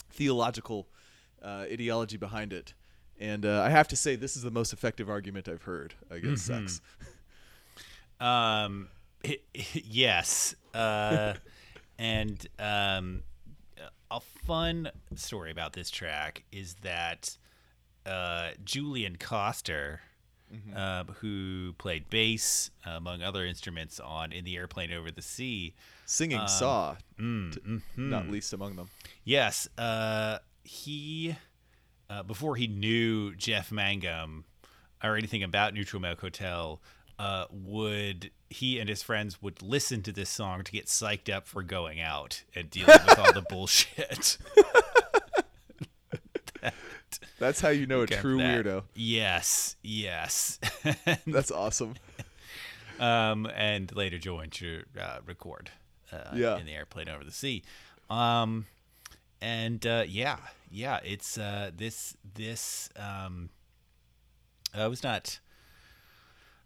[0.09, 0.87] theological
[1.43, 2.73] uh, ideology behind it.
[3.19, 6.45] And uh, I have to say, this is the most effective argument I've heard against
[6.47, 6.81] sex.
[8.19, 8.87] Um,
[9.73, 10.55] yes.
[10.73, 11.33] Uh,
[11.99, 13.23] and um,
[14.11, 17.37] a fun story about this track is that
[18.05, 20.01] uh, Julian Koster,
[20.75, 25.73] uh, who played bass among other instruments on "In the Airplane Over the Sea,"
[26.05, 27.59] Singing Saw, t-
[27.97, 28.89] not least among them.
[29.23, 31.35] Yes, uh, he
[32.09, 34.45] uh, before he knew Jeff Mangum
[35.03, 36.81] or anything about Neutral Milk Hotel,
[37.19, 41.47] uh, would he and his friends would listen to this song to get psyched up
[41.47, 44.37] for going out and dealing with all the bullshit.
[47.39, 48.65] That's how you know a true that.
[48.65, 48.83] weirdo.
[48.95, 50.59] Yes, yes.
[51.27, 51.95] That's awesome.
[52.99, 55.69] um, and later joined to uh, record
[56.11, 56.57] uh, Yeah.
[56.57, 57.63] in the airplane over the sea.
[58.09, 58.65] Um,
[59.41, 60.37] and uh, yeah,
[60.71, 62.89] yeah, it's uh, this this.
[62.95, 63.49] Um,
[64.73, 65.39] I was not.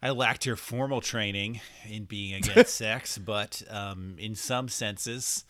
[0.01, 5.43] I lacked your formal training in being against sex, but um, in some senses,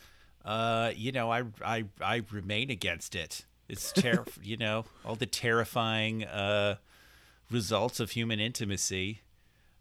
[0.43, 3.45] uh, you know, I, I I remain against it.
[3.67, 6.75] It's ter- you know, all the terrifying uh,
[7.51, 9.21] results of human intimacy.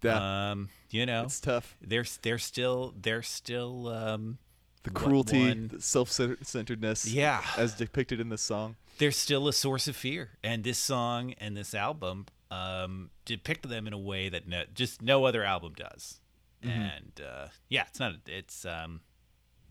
[0.02, 1.76] Yeah, Um, you know, it's tough.
[1.80, 4.38] they're they're still they're still um,
[4.84, 7.42] The cruelty, one- the self-centeredness, Yeah.
[7.56, 8.76] as depicted in this song.
[8.98, 10.30] they're still a source of fear.
[10.44, 15.02] And this song and this album um, depict them in a way that no, just
[15.02, 16.20] no other album does.
[16.62, 19.00] And uh, yeah, it's not it's um,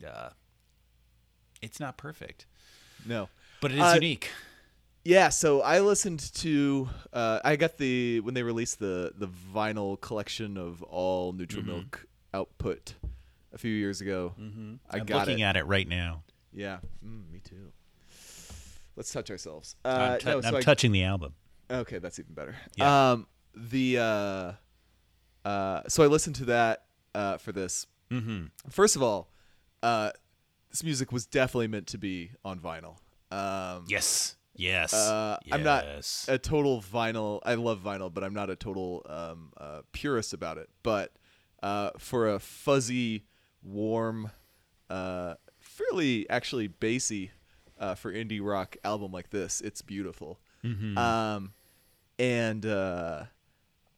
[0.07, 0.29] uh,
[1.61, 2.45] it's not perfect,
[3.05, 3.27] No,
[3.61, 4.29] but it is Uh, unique.
[5.03, 5.27] yeah.
[5.29, 6.87] So I listened to.
[7.11, 12.05] Uh, I got the when they released the the vinyl collection of all Neutral Milk
[12.33, 12.93] output
[13.51, 14.33] a few years ago.
[14.39, 14.75] Mm-hmm.
[14.89, 15.43] I I'm got looking it.
[15.43, 16.23] at it right now.
[16.53, 17.73] Yeah, mm, me too.
[18.95, 19.75] Let's touch ourselves.
[19.83, 21.33] Uh, I'm, tou- no, so I'm I- touching the album.
[21.69, 22.55] Okay, that's even better.
[22.75, 23.11] Yeah.
[23.11, 24.51] Um, the uh,
[25.47, 26.83] uh, so I listened to that
[27.15, 27.87] uh, for this.
[28.11, 28.45] Mm-hmm.
[28.69, 29.31] First of all,
[29.83, 30.11] uh,
[30.69, 32.97] this music was definitely meant to be on vinyl.
[33.31, 34.93] Um, Yes, yes.
[34.93, 35.85] uh, I'm not
[36.27, 37.41] a total vinyl.
[37.43, 40.69] I love vinyl, but I'm not a total um, uh, purist about it.
[40.83, 41.11] But
[41.61, 43.25] uh, for a fuzzy,
[43.63, 44.31] warm,
[44.89, 47.31] uh, fairly actually bassy
[47.79, 49.61] uh, for indie rock album like this.
[49.61, 50.39] It's beautiful.
[50.63, 50.97] Mm-hmm.
[50.97, 51.53] Um,
[52.19, 53.23] and uh,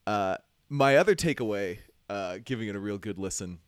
[0.08, 0.38] uh,
[0.70, 3.60] my other takeaway, uh, giving it a real good listen,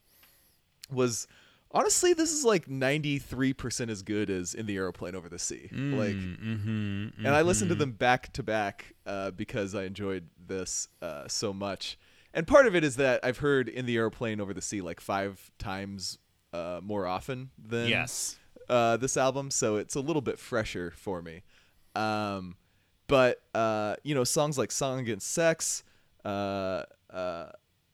[0.91, 1.27] was
[1.71, 5.69] honestly this is like 93% as good as in the aeroplane over the sea.
[5.71, 10.87] Like mm-hmm, and i listened to them back to back uh, because i enjoyed this
[11.01, 11.97] uh, so much.
[12.33, 14.99] And part of it is that i've heard in the airplane over the sea like
[14.99, 16.17] five times
[16.53, 18.37] uh, more often than Yes.
[18.69, 21.43] uh, this album so it's a little bit fresher for me.
[21.95, 22.55] Um,
[23.11, 25.83] but uh, you know songs like song against sex
[26.23, 26.83] uh,
[27.13, 27.47] uh,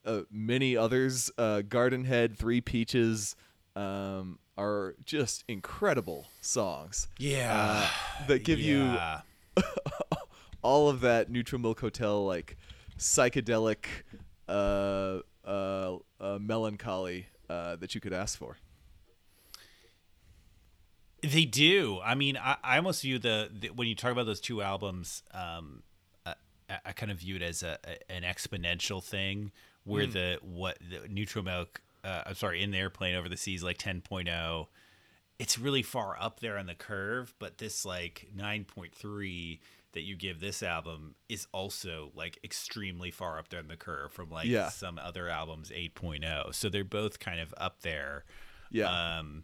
[0.05, 3.35] uh, many others uh, garden head three peaches
[3.75, 7.89] um, are just incredible songs Yeah.
[8.21, 8.97] uh, that give you
[10.61, 12.57] all of that Neutral Milk Hotel like
[12.97, 13.85] psychedelic
[14.47, 18.57] uh, uh, uh, melancholy uh, that you could ask for.
[21.21, 21.99] They do.
[22.03, 25.23] I mean, I, I almost view the, the when you talk about those two albums,
[25.33, 25.83] um,
[26.25, 26.33] I,
[26.85, 29.51] I kind of view it as a, a an exponential thing
[29.83, 31.81] where the what the neutral milk.
[32.03, 34.67] Uh, I'm sorry, in the airplane over the seas like 10.0.
[35.39, 39.59] It's really far up there on the curve, but this like 9.3
[39.93, 44.11] that you give this album is also like extremely far up there on the curve
[44.11, 44.69] from like Yeah.
[44.69, 46.53] some other albums 8.0.
[46.55, 48.23] So they're both kind of up there.
[48.71, 49.17] Yeah.
[49.19, 49.43] Um,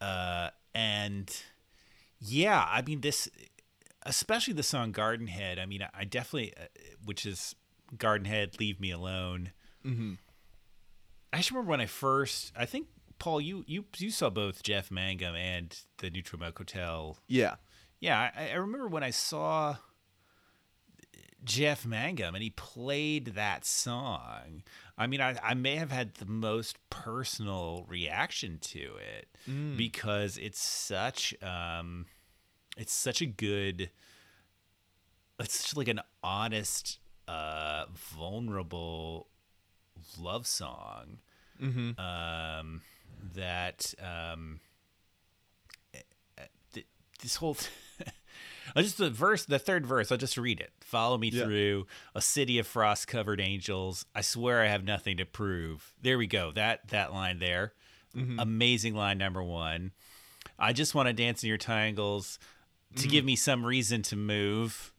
[0.00, 1.34] uh, and
[2.18, 3.28] yeah, I mean this,
[4.04, 6.66] especially the song "Garden Head." I mean, I definitely, uh,
[7.04, 7.54] which is
[7.96, 9.52] "Garden Head, Leave Me Alone."
[9.84, 10.14] Mm-hmm.
[11.32, 12.52] I just remember when I first.
[12.56, 17.18] I think Paul, you you you saw both Jeff Mangum and the Neutral Milk Hotel.
[17.28, 17.56] yeah.
[18.00, 19.76] Yeah, I, I remember when I saw
[21.44, 24.62] Jeff Mangum and he played that song.
[24.96, 29.28] I mean, I, I may have had the most personal reaction to it
[29.76, 32.06] because it's such um,
[32.76, 33.90] it's such a good,
[35.40, 39.28] it's such like an honest, uh, vulnerable
[40.18, 41.18] love song
[41.98, 42.80] um,
[43.34, 44.60] that um,
[46.72, 46.86] th-
[47.20, 47.56] this whole
[48.76, 50.72] I'll just the verse the third verse i'll just read it.
[50.80, 51.44] Follow me Yeah.
[51.44, 54.04] through a city of frost covered angels.
[54.14, 55.92] I swear i have nothing to prove.
[56.02, 56.52] There we go.
[56.52, 57.72] That that line there.
[58.38, 59.92] Amazing line number one.
[60.58, 62.38] I just want to dance in your triangles
[62.96, 64.92] to give me some reason to move.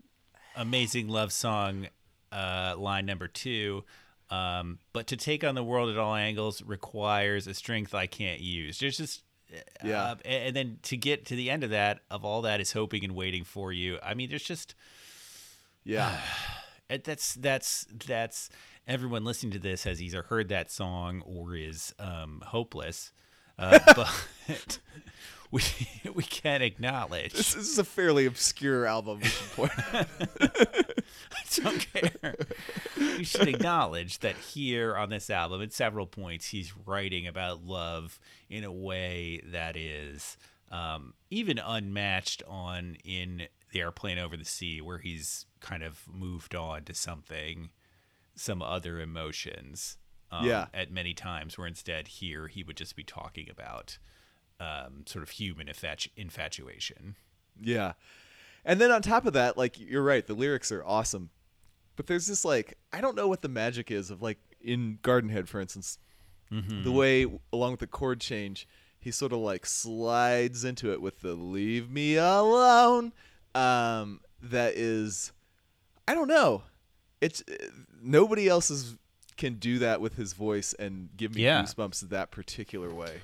[0.55, 1.87] Amazing love song
[2.31, 3.83] uh, line number two.
[4.31, 8.39] Um, but to take on the world at all angles requires a strength i can't
[8.41, 8.79] use.
[8.79, 9.21] There's just
[9.83, 10.03] Yeah.
[10.03, 12.71] uh, and, and then to get to the end of that of all that is
[12.73, 14.75] hoping and waiting for you i mean there's just
[15.83, 16.17] Yeah.
[16.89, 18.49] it- that's that's that's
[18.87, 23.11] everyone listening to this has either heard that song or is um, hopeless
[23.59, 24.79] uh, but
[25.51, 25.61] we
[26.13, 29.21] we can acknowledge this is a fairly obscure album.
[31.31, 32.35] I don't care.
[32.97, 38.19] we should acknowledge that here on this album, at several points, he's writing about love
[38.49, 40.37] in a way that is
[40.71, 46.55] um, even unmatched on in the airplane over the sea, where he's kind of moved
[46.55, 47.69] on to something,
[48.35, 49.97] some other emotions.
[50.31, 50.65] Um, Yeah.
[50.73, 53.97] At many times, where instead here he would just be talking about
[54.59, 57.15] um, sort of human infatu- infatuation.
[57.61, 57.93] Yeah.
[58.65, 61.29] And then on top of that, like you're right, the lyrics are awesome.
[61.95, 65.49] But there's this like I don't know what the magic is of like in Gardenhead,
[65.49, 65.97] for instance,
[66.83, 68.67] the way along with the chord change,
[68.99, 73.11] he sort of like slides into it with the "Leave me alone."
[73.55, 75.31] Um, that is,
[76.07, 76.63] I don't know.
[77.21, 77.53] It's uh,
[78.01, 78.97] nobody else's
[79.35, 81.63] can do that with his voice and give me Yeah.
[81.63, 83.21] goosebumps that particular way.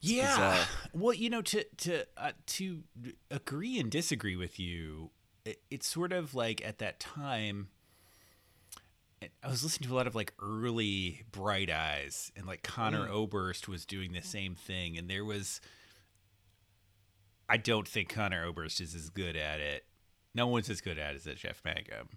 [0.00, 0.28] Yeah.
[0.36, 0.66] bizarre.
[0.92, 2.82] Well, you know, to to uh, to
[3.30, 5.10] agree and disagree with you,
[5.44, 7.68] it, it's sort of like at that time.
[9.42, 13.66] I was listening to a lot of like early Bright Eyes, and like Conor Oberst
[13.68, 15.60] was doing the same thing, and there was.
[17.48, 19.84] I don't think Conor Oberst is as good at it.
[20.34, 22.08] No one's as good at it as Jeff Mangum.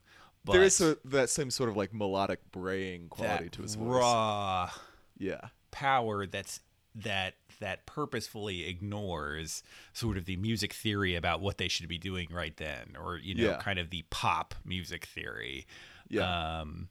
[0.44, 3.86] But there is so, that same sort of like melodic braying quality to his voice.
[3.88, 4.72] raw
[5.18, 5.50] Yeah.
[5.72, 6.62] power that's
[6.96, 9.62] that that purposefully ignores
[9.94, 13.36] sort of the music theory about what they should be doing right then or you
[13.36, 13.58] know Yeah.
[13.58, 15.68] kind of the pop music theory
[16.10, 16.60] Yeah.
[16.62, 16.90] um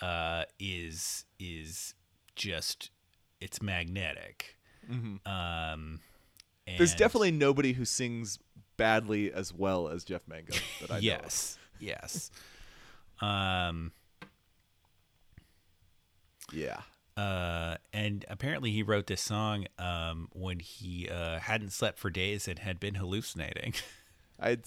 [0.00, 1.94] uh is is
[2.36, 2.90] just
[3.40, 4.56] it's magnetic
[4.90, 5.94] um Mm-hmm.
[6.78, 8.38] There's and- definitely nobody who sings
[8.76, 10.98] badly as well as Jeff Mangum that I know.
[10.98, 11.02] of.
[11.04, 12.30] yes yes
[13.20, 13.92] um
[16.52, 16.80] Yeah.
[17.16, 22.48] Uh, and apparently he wrote this song um, when he uh, hadn't slept for days
[22.48, 23.74] and had been hallucinating.
[24.40, 24.62] I'd,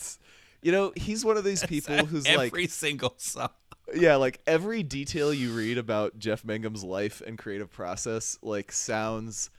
[0.61, 3.49] you know, he's one of these people who's like, Every single song.
[3.93, 9.49] yeah, like every detail you read about Jeff Mangum's life and creative process, like sounds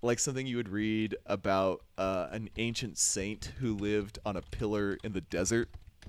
[0.00, 4.96] like something you would read about uh, an ancient saint who lived on a pillar
[5.04, 5.68] in the desert.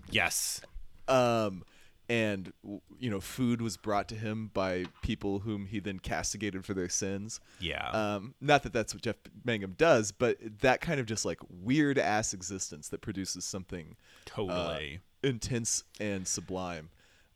[0.10, 0.62] Yes.
[1.08, 1.64] Um,
[2.10, 2.52] and
[2.98, 6.90] you know, food was brought to him by people whom he then castigated for their
[6.90, 7.40] sins.
[7.60, 7.88] Yeah.
[7.92, 12.00] Um, not that that's what Jeff Mangum does, but that kind of just like weird
[12.00, 15.00] ass existence that produces something uh, totally.
[15.24, 16.90] intense and sublime.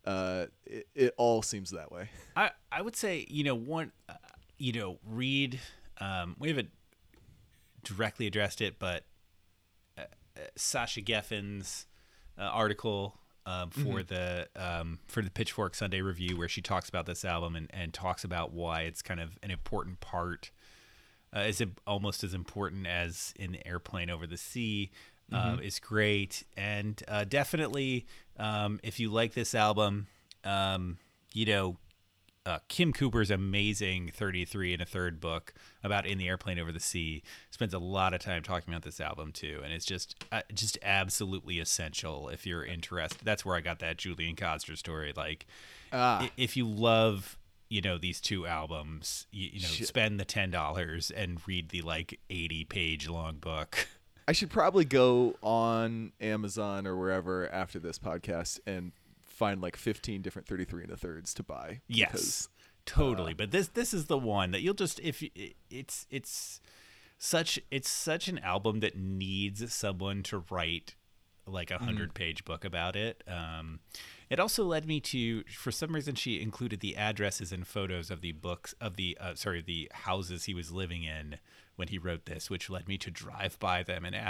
[0.05, 2.09] Uh, it, it all seems that way.
[2.35, 4.15] I I would say you know one, uh,
[4.57, 5.59] you know read.
[5.99, 6.71] Um, we haven't
[7.83, 9.05] directly addressed it, but
[9.97, 10.01] uh,
[10.35, 11.85] uh, Sasha Geffen's
[12.37, 17.05] uh, article um, for the um, for the Pitchfork Sunday Review, where she talks about
[17.05, 20.51] this album and, and talks about why it's kind of an important part,
[21.35, 24.91] uh, is it almost as important as in the airplane over the sea.
[25.31, 26.43] Um, is great.
[26.55, 28.05] And uh, definitely
[28.37, 30.05] um, if you like this album,
[30.43, 30.99] um,
[31.33, 31.77] you know
[32.45, 36.79] uh, Kim Cooper's amazing 33 and a third book about In the Airplane Over the
[36.79, 40.41] Sea spends a lot of time talking about this album too, and it's just uh,
[40.53, 43.23] just absolutely essential if you're interested.
[43.23, 45.13] That's where I got that Julian Koster story.
[45.15, 45.45] Like,
[46.23, 47.37] i- if you love
[47.69, 51.81] you know these two albums, you, you know spend the ten dollars and read the
[51.81, 53.87] like 80 page long book.
[54.27, 58.91] I should probably go on Amazon or wherever after this podcast and
[59.33, 61.81] find like 15 different 33 and a thirds to buy.
[61.87, 62.49] Yes, because-
[62.85, 63.33] totally.
[63.33, 65.23] but this this is the one that you'll just if
[65.69, 66.59] it's it's
[67.17, 70.95] such it's such an album that needs someone to write
[71.45, 73.21] like a hundred page book about it.
[73.27, 73.79] Um,
[74.29, 78.21] it also led me to for some reason she included the addresses and photos of
[78.21, 81.37] the books of the uh, sorry the houses he was living in
[81.75, 84.13] when he wrote this, which led me to drive by them in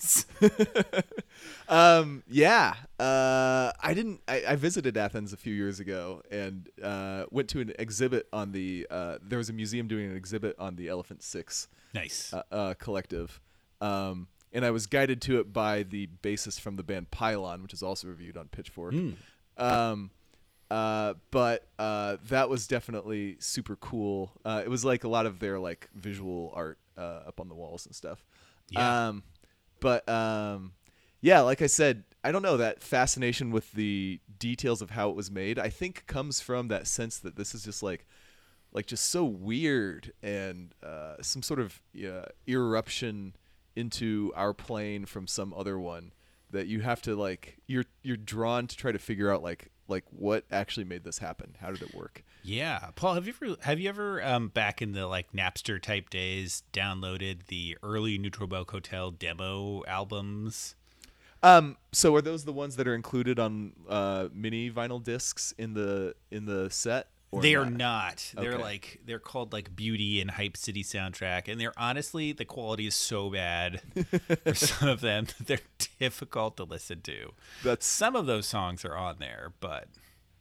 [0.00, 0.26] Athens.
[1.70, 2.74] Um, yeah.
[2.98, 4.20] Uh, I didn't.
[4.26, 8.52] I, I visited Athens a few years ago and uh, went to an exhibit on
[8.52, 8.86] the.
[8.90, 12.34] Uh, there was a museum doing an exhibit on the Elephant Six nice.
[12.34, 13.40] uh, uh, collective,
[13.80, 17.72] um, and I was guided to it by the bassist from the band Pylon, which
[17.72, 18.94] is also reviewed on Pitchfork.
[19.56, 20.10] Um,
[20.70, 24.32] uh, but uh, that was definitely super cool.
[24.44, 27.54] Uh, it was like a lot of their like visual art uh, up on the
[27.54, 28.24] walls and stuff.
[28.70, 29.08] Yeah.
[29.08, 29.22] Um,
[29.80, 30.72] but um,
[31.20, 35.16] yeah, like I said, I don't know that fascination with the details of how it
[35.16, 35.58] was made.
[35.58, 38.06] I think comes from that sense that this is just like
[38.72, 43.34] like just so weird and uh, some sort of uh, eruption
[43.74, 46.12] into our plane from some other one
[46.50, 50.04] that you have to like you're you're drawn to try to figure out like like
[50.10, 53.78] what actually made this happen how did it work Yeah, Paul, have you ever have
[53.78, 58.70] you ever um, back in the like Napster type days downloaded the early Neutral Milk
[58.70, 60.74] Hotel demo albums?
[61.42, 65.74] Um so are those the ones that are included on uh mini vinyl discs in
[65.74, 68.32] the in the set or they are not.
[68.36, 72.88] They're like they're called like Beauty and Hype City soundtrack, and they're honestly the quality
[72.88, 73.80] is so bad
[74.44, 77.30] for some of them that they're difficult to listen to.
[77.62, 79.86] that's Some of those songs are on there, but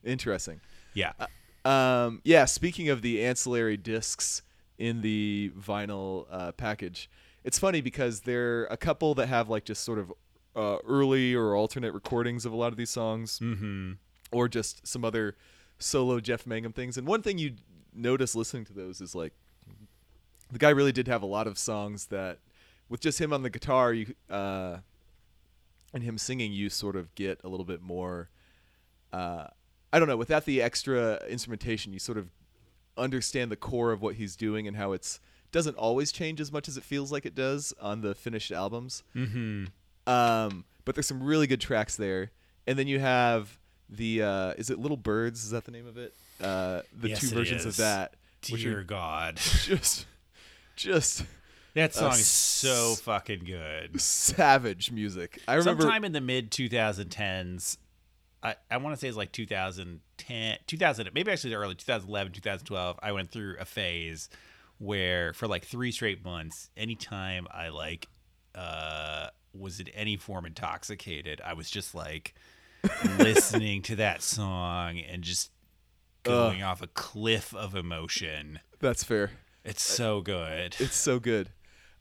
[0.03, 0.61] interesting
[0.93, 1.13] yeah,
[1.65, 4.41] Um, yeah, speaking of the ancillary discs
[4.77, 7.09] in the vinyl uh, package,
[7.43, 10.11] it's funny because there are a couple that have like just sort of
[10.59, 13.93] uh, early or alternate recordings of a lot of these songs, mm-hmm.
[14.31, 15.35] or just some other
[15.77, 16.97] solo Jeff Mangum things.
[16.97, 17.55] And one thing you
[17.93, 19.33] notice listening to those is like
[20.51, 22.39] the guy really did have a lot of songs that,
[22.89, 24.77] with just him on the guitar, you uh,
[25.93, 28.29] and him singing, you sort of get a little bit more
[29.11, 29.47] uh,
[29.91, 32.29] I don't know, without the extra instrumentation, you sort of
[32.97, 35.19] understand the core of what he's doing and how it's
[35.51, 39.03] doesn't always change as much as it feels like it does on the finished albums.
[39.15, 39.65] Mm-hmm.
[40.09, 42.31] Um, but there's some really good tracks there,
[42.65, 43.59] and then you have
[43.89, 45.43] the uh, is it Little Birds?
[45.43, 46.13] Is that the name of it?
[46.41, 50.05] Uh, the Yes, two versions of that, dear God, just
[50.75, 51.25] just
[51.75, 54.01] that song is so fucking good.
[54.01, 55.41] savage music.
[55.47, 57.77] I remember sometime in the mid 2010s
[58.43, 62.99] i, I want to say it's like 2010 2000 maybe actually the early 2011 2012
[63.01, 64.29] i went through a phase
[64.77, 68.07] where for like three straight months anytime i like
[68.55, 72.33] uh was in any form intoxicated i was just like
[73.17, 75.51] listening to that song and just
[76.23, 79.31] going off a cliff of emotion that's fair.
[79.63, 81.49] it's so good It's so good.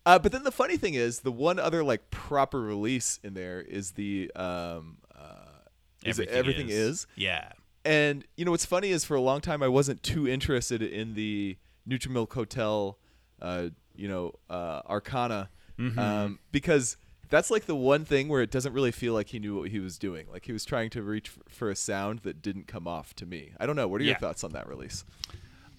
[0.07, 3.61] Uh, but then the funny thing is, the one other like proper release in there
[3.61, 5.59] is the um, uh,
[6.05, 7.07] is it everything is.
[7.15, 7.53] yeah
[7.85, 11.15] And you know what's funny is for a long time I wasn't too interested in
[11.15, 12.99] the Neutral Milk Hotel,
[13.43, 15.99] uh, you know, uh, Arcana, Mm-hmm.
[15.99, 16.97] um, because
[17.31, 19.81] that's like the one thing where it doesn't really feel like he knew what he
[19.81, 20.27] was doing.
[20.33, 23.27] Like he was trying to reach f- for a sound that didn't come off to
[23.27, 23.53] me.
[23.61, 23.87] I don't know.
[23.89, 24.19] What are your Yeah.
[24.19, 25.05] thoughts on that release?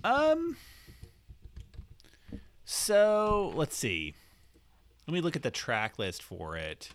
[0.04, 0.58] Um.
[2.66, 4.14] So let's see.
[5.08, 6.90] Let me look at the track list for it.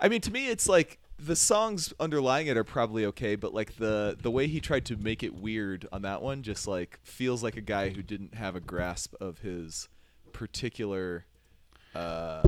[0.00, 3.76] I mean, to me, it's like the songs underlying it are probably okay, but like
[3.76, 7.42] the the way he tried to make it weird on that one just like feels
[7.42, 9.88] like a guy who didn't have a grasp of his
[10.32, 11.26] particular
[11.94, 12.42] uh,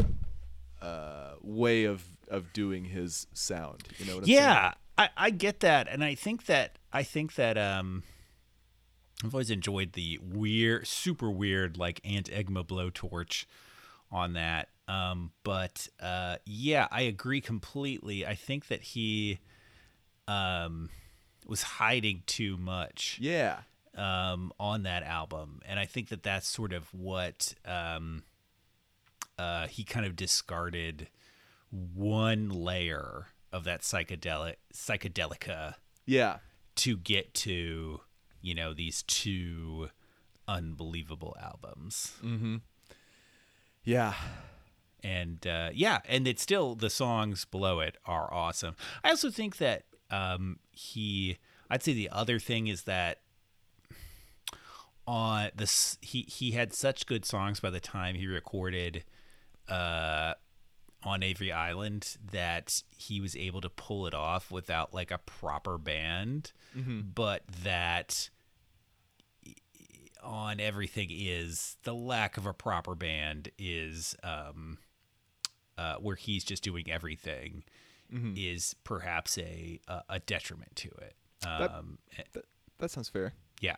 [0.82, 3.82] uh, way of of doing his sound.
[3.98, 4.38] You know what I'm saying?
[4.38, 8.02] yeah, I, I get that, and I think that I think that um,
[9.24, 13.44] I've always enjoyed the weird, super weird, like Aunt Eggma blowtorch
[14.10, 14.68] on that.
[14.88, 18.26] Um, but uh, yeah, I agree completely.
[18.26, 19.38] I think that he
[20.28, 20.90] um
[21.46, 23.18] was hiding too much.
[23.20, 23.58] Yeah.
[23.96, 28.22] um, on that album, and I think that that's sort of what um,
[29.38, 31.08] uh, he kind of discarded
[31.70, 35.74] one layer of that psychedelic psychedelica
[36.06, 36.38] Yeah.
[36.76, 38.00] to get to
[38.40, 39.88] you know these two
[40.48, 42.12] unbelievable albums
[43.84, 44.14] Yeah.
[45.02, 48.76] and uh, yeah, and it's still the songs below it are awesome.
[49.02, 51.38] I also think that um, he,
[51.70, 53.18] I'd say the other thing is that
[55.06, 59.02] on this he he had such good songs by the time he recorded
[59.68, 60.34] uh,
[61.04, 65.78] on Avery Island that he was able to pull it off without like a proper
[65.78, 66.52] band,
[67.14, 68.30] but that
[70.22, 74.78] on everything is the lack of a proper band is um
[75.76, 77.64] uh where he's just doing everything
[78.36, 81.16] is perhaps a a, detriment to it
[81.46, 82.44] um eh, That,
[82.78, 83.32] that sounds fair.
[83.60, 83.76] yeah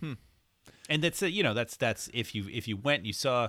[0.00, 0.12] Hmm.
[0.90, 3.48] and that's uh, you know that's that's if you if you went and you saw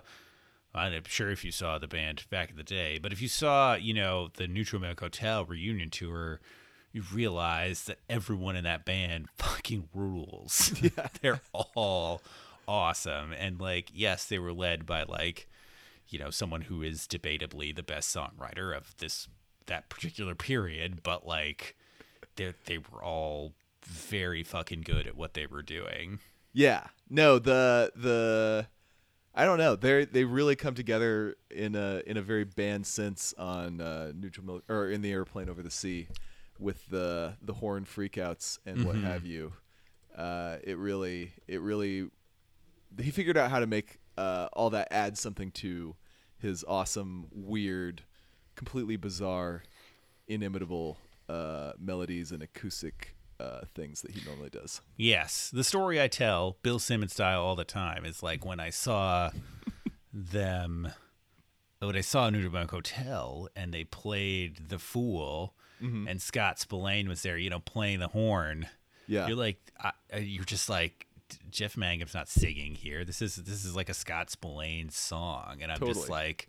[0.76, 3.76] I'm sure if you saw the band back in the day, but if you saw,
[3.76, 6.42] you know, the Neutral Milk Hotel reunion tour,
[6.92, 10.74] you realize that everyone in that band fucking rules.
[10.82, 11.08] Yeah.
[11.22, 12.22] They're all
[12.68, 13.34] awesome.
[13.34, 15.48] And like, yes, they were led by like,
[16.08, 19.28] you know, someone who is debatably the best songwriter of this
[19.68, 21.76] that particular period, but like
[22.36, 23.54] they they were all
[23.84, 26.20] very fucking good at what they were doing.
[26.54, 26.88] Yeah.
[27.10, 28.68] No, the the
[29.38, 29.76] I don't know.
[29.76, 34.46] They they really come together in a in a very band sense on uh, Neutral
[34.46, 36.08] Milk or in the airplane over the sea
[36.58, 39.52] with the the horn freakouts and what have you.
[40.16, 42.10] Uh, it really it really
[42.98, 45.96] he figured out how to make uh, all that add something to
[46.38, 48.04] his awesome, weird,
[48.56, 49.64] completely bizarre,
[50.28, 50.98] inimitable
[51.28, 54.82] uh, melodies and acoustic uh, things that he normally does.
[54.98, 58.70] Yes, the story I tell, Bill Simmons style, all the time is like when I
[58.70, 59.32] saw
[60.14, 60.90] them,
[61.80, 67.22] when I saw Neutral Milk Hotel and they played The Fool, and Scott Spillane was
[67.22, 68.68] there, you know, playing the horn.
[69.08, 69.28] Yeah.
[69.28, 71.08] you're like, I, you're just like.
[71.50, 73.04] Jeff Mangum's not singing here.
[73.04, 76.48] This is this is like a Scott Spillane song, and I'm just like,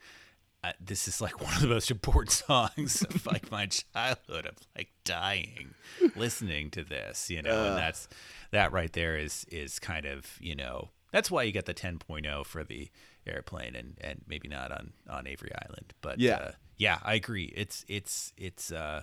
[0.68, 4.46] uh, this is like one of the most important songs of like my childhood.
[4.46, 5.74] I'm like dying
[6.14, 8.08] listening to this, you know, and that's
[8.50, 12.44] that right there is is kind of you know that's why you get the 10.0
[12.46, 12.88] for the
[13.26, 16.36] airplane and and maybe not on on Avery Island, but Yeah.
[16.36, 17.52] uh, yeah, I agree.
[17.56, 19.02] It's it's it's uh.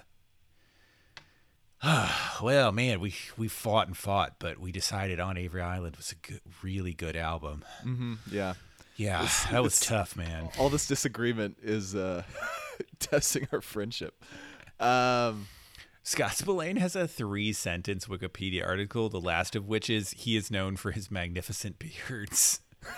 [2.41, 6.15] well, man, we we fought and fought, but we decided on Avery Island was a
[6.15, 7.65] good, really good album.
[8.31, 8.53] Yeah.
[8.95, 10.49] Yeah, that was tough, man.
[10.59, 12.23] all this disagreement is uh,
[12.99, 14.23] testing our friendship.
[14.79, 15.47] Um,
[16.03, 20.51] Scott Spillane has a three sentence Wikipedia article, the last of which is he is
[20.51, 22.59] known for his magnificent beards.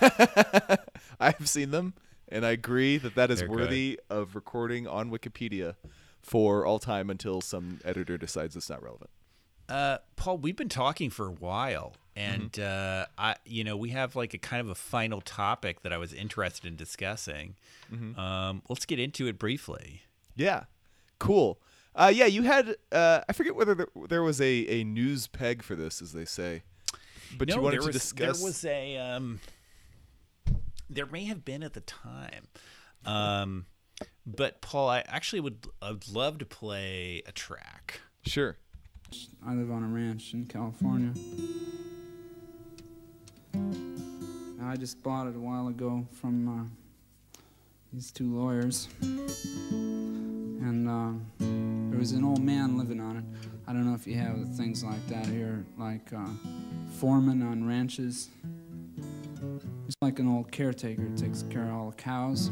[1.20, 1.94] I've seen them,
[2.28, 3.56] and I agree that that is They're good.
[3.56, 5.76] worthy of recording on Wikipedia
[6.20, 9.10] for all time until some editor decides it's not relevant.
[9.68, 12.62] Uh, Paul, we've been talking for a while, and Mm-hmm.
[12.62, 15.98] uh, I, you know, we have like a kind of a final topic that I
[15.98, 17.54] was interested in discussing.
[17.92, 18.18] Mm-hmm.
[18.18, 20.02] Um, let's get into it briefly.
[20.34, 20.64] Yeah,
[21.18, 21.60] cool.
[21.94, 25.62] Uh, yeah, you had uh, I forget whether there, there was a, a news peg
[25.62, 26.62] for this, as they say,
[27.38, 28.38] but no, you wanted there to was, discuss.
[28.38, 29.40] There was a um,
[30.90, 32.48] there may have been at the time,
[33.04, 33.66] um,
[34.26, 38.00] but Paul, I actually would I'd love to play a track.
[38.24, 38.56] Sure.
[39.46, 41.12] I live on a ranch in California.
[44.62, 47.40] I just bought it a while ago from uh,
[47.92, 48.88] these two lawyers.
[49.00, 51.12] And uh,
[51.90, 53.24] there was an old man living on it.
[53.66, 56.26] I don't know if you have things like that here, like uh,
[56.98, 58.28] foreman on ranches.
[59.86, 62.50] He's like an old caretaker, takes care of all the cows,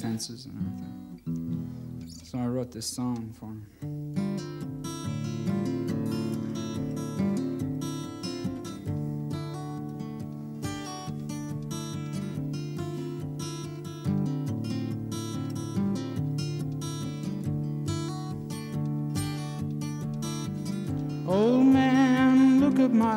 [0.00, 2.10] fences, and everything.
[2.24, 4.13] So I wrote this song for him.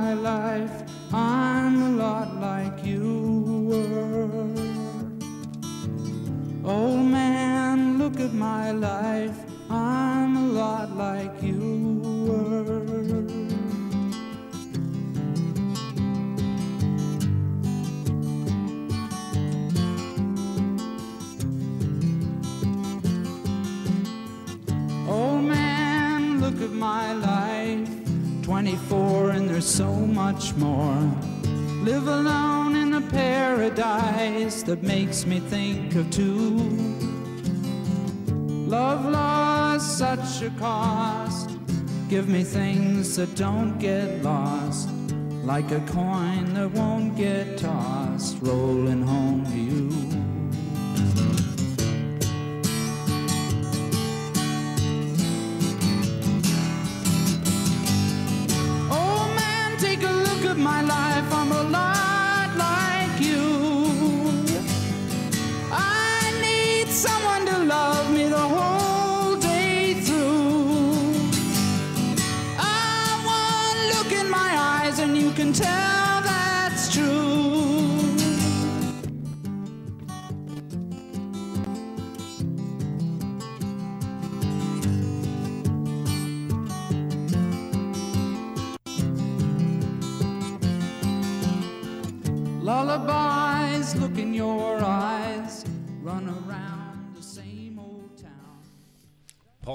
[0.08, 0.84] My life.
[1.14, 4.48] I'm a lot like you were.
[6.64, 9.47] Old man, look at my life.
[28.48, 30.96] 24 and there's so much more.
[31.84, 36.56] Live alone in a paradise that makes me think of two.
[38.70, 41.60] Love lost such a cost.
[42.08, 44.88] Give me things that don't get lost.
[45.44, 49.77] Like a coin that won't get tossed, rolling home to you.
[60.58, 61.32] My life.
[61.32, 61.97] I'm a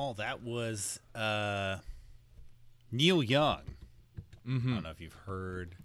[0.02, 1.76] Paul, that was uh,
[2.90, 3.60] Neil Young.
[4.44, 4.68] Mm-hmm.
[4.68, 5.76] I don't know if you've heard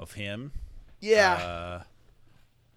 [0.00, 0.52] of him.
[1.00, 1.82] Yeah.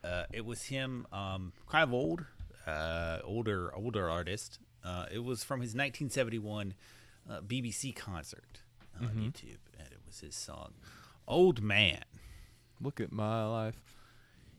[0.04, 2.26] Uh, uh, it was him, um, kind of old,
[2.68, 4.60] uh, older, older artist.
[4.84, 6.74] Uh, it was from his 1971
[7.30, 8.60] uh, BBC concert
[9.00, 9.22] on Mm-hmm.
[9.28, 10.74] YouTube, and it was his song
[11.26, 12.04] "Old Man."
[12.82, 13.80] Look at my life.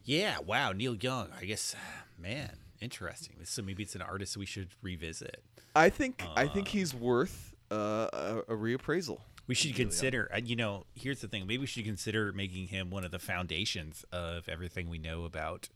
[0.03, 1.29] Yeah, wow, Neil Young.
[1.39, 1.77] I guess,
[2.19, 3.37] man, interesting.
[3.45, 5.43] So maybe it's an artist we should revisit.
[5.75, 9.21] I think I think he's worth uh, a, a reappraisal.
[9.47, 11.47] We should consider, uh, you know, here's the thing.
[11.47, 15.69] Maybe we should consider making him one of the foundations of everything we know about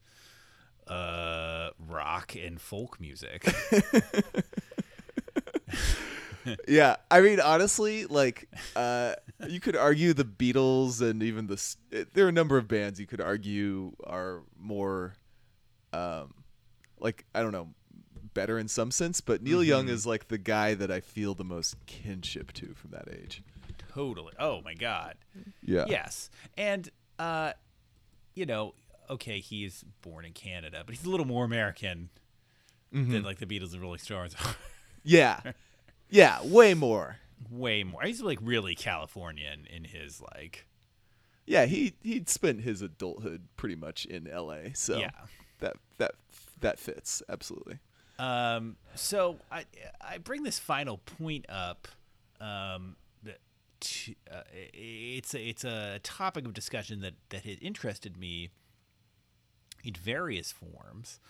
[0.86, 3.52] uh, rock and folk music.
[6.68, 9.14] Yeah, I mean, honestly, like, uh,
[9.48, 13.00] you could argue the Beatles and even the eh, there are a number of bands
[13.00, 15.14] you could argue are more,
[15.92, 16.34] um,
[17.00, 17.68] like I don't know,
[18.34, 19.20] better in some sense.
[19.20, 19.94] But Neil Young Mm-hmm.
[19.94, 23.42] is like the guy that I feel the most kinship to from that age.
[23.92, 24.32] totally.
[24.38, 25.14] Oh my God.
[25.62, 25.84] Yeah.
[25.88, 27.52] Yes, and uh,
[28.34, 28.74] you know,
[29.08, 32.10] okay, he's born in Canada, but he's a little more American
[32.92, 34.34] than like the Beatles and Rolling Stones.
[34.44, 34.54] Are.
[35.02, 35.40] yeah.
[36.10, 36.38] Yeah.
[36.44, 37.16] Way more.
[37.50, 38.02] Way more.
[38.02, 40.66] He's like really Californian in his like.
[41.46, 41.66] Yeah.
[41.66, 44.72] He he'd spent his adulthood pretty much in L.A.
[44.74, 45.10] So Yeah.
[45.58, 46.12] that that
[46.60, 47.78] that fits absolutely.
[48.18, 49.64] Um, so I
[50.00, 51.88] I bring this final point up.
[52.40, 52.96] Um,
[53.84, 58.50] to, uh, it's a, it's a topic of discussion that that had interested me
[59.84, 61.20] in various forms,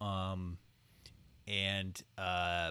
[0.00, 0.58] um,
[1.46, 2.70] and uh,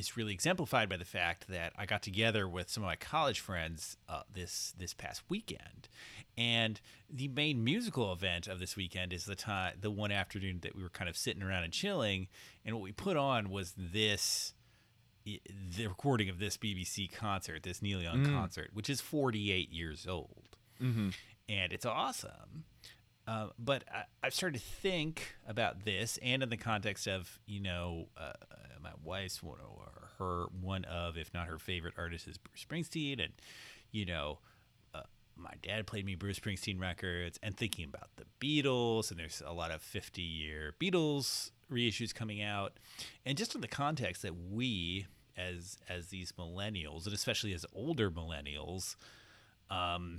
[0.00, 3.38] it's really exemplified by the fact that I got together with some of my college
[3.38, 5.88] friends uh, this this past weekend,
[6.36, 10.74] and the main musical event of this weekend is the time the one afternoon that
[10.74, 12.28] we were kind of sitting around and chilling,
[12.64, 14.54] and what we put on was this
[15.24, 20.56] the recording of this BBC concert, this Neil Young concert, which is 48 years old,
[21.48, 22.64] and it's awesome.
[23.30, 27.60] Uh, but I, I've started to think about this, and in the context of you
[27.60, 28.32] know uh,
[28.82, 33.22] my wife's one of her one of, if not her favorite artist is Bruce Springsteen,
[33.22, 33.32] and
[33.92, 34.40] you know
[34.92, 35.02] uh,
[35.36, 39.52] my dad played me Bruce Springsteen records, and thinking about the Beatles, and there's a
[39.52, 42.80] lot of 50 year Beatles reissues coming out,
[43.24, 48.10] and just in the context that we as as these millennials, and especially as older
[48.10, 48.96] millennials,
[49.70, 50.18] um,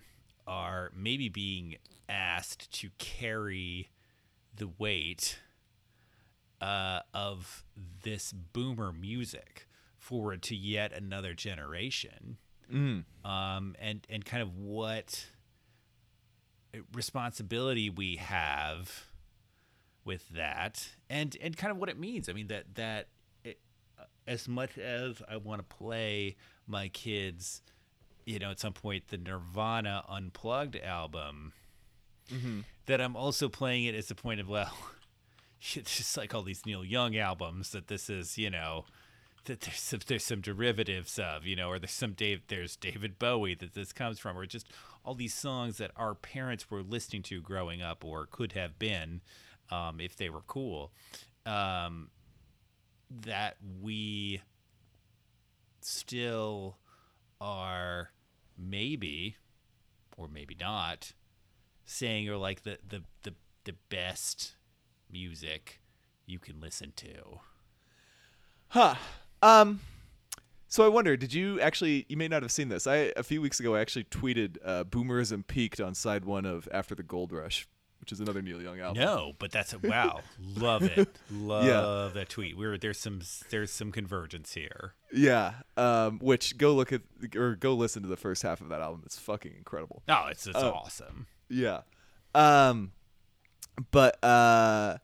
[0.52, 1.78] are maybe being
[2.10, 3.90] asked to carry
[4.54, 5.40] the weight
[6.60, 7.64] uh, of
[8.04, 12.36] this boomer music forward to yet another generation,
[13.24, 15.28] um, and and kind of what
[16.94, 19.06] responsibility we have
[20.04, 22.28] with that and and kind of what it means.
[22.28, 23.08] I mean that that
[23.46, 23.60] it,
[23.98, 26.36] uh, as much as i want to play
[26.68, 27.62] my kids
[28.26, 31.54] you know at some point the nirvana unplugged album
[32.86, 34.76] that i'm also playing it as a point of well
[35.74, 38.86] it's just like all these neil young albums that this is you know
[39.46, 43.18] that there's some, there's some derivatives of, you know, or there's some Dave, there's David
[43.18, 44.68] Bowie that this comes from, or just
[45.04, 49.22] all these songs that our parents were listening to growing up, or could have been,
[49.72, 50.92] um, if they were cool,
[51.46, 52.10] um,
[53.10, 54.42] that we
[55.82, 56.78] still
[57.42, 58.12] are
[58.58, 59.36] maybe,
[60.16, 61.14] or maybe not,
[61.84, 63.34] saying are like the the the,
[63.66, 64.56] the best
[65.12, 65.82] music
[66.26, 67.40] you can listen to.
[68.70, 68.96] Huh.
[69.42, 69.82] Um.
[70.68, 72.06] So I wonder, did you actually?
[72.08, 72.88] You may not have seen this.
[72.88, 76.70] I a few weeks ago I actually tweeted uh, "Boomerism peaked" on side one of
[76.72, 77.68] "After the Gold Rush,"
[78.02, 79.02] which is another Neil Young album.
[79.04, 80.20] No, but that's a wow.
[80.58, 81.08] Love it.
[81.32, 82.58] Love that tweet.
[82.58, 84.94] We're there's some there's some convergence here.
[85.14, 85.54] Yeah.
[85.78, 86.20] Um.
[86.20, 87.02] Which go look at
[87.36, 89.04] or go listen to the first half of that album.
[89.06, 90.04] It's fucking incredible.
[90.10, 90.72] Oh, it's it's Oh.
[90.72, 91.28] awesome.
[91.50, 91.82] Yeah.
[92.36, 92.92] Um.
[93.92, 94.98] But uh,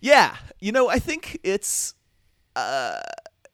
[0.00, 0.36] yeah.
[0.60, 1.94] You know, I think it's
[2.56, 3.00] uh,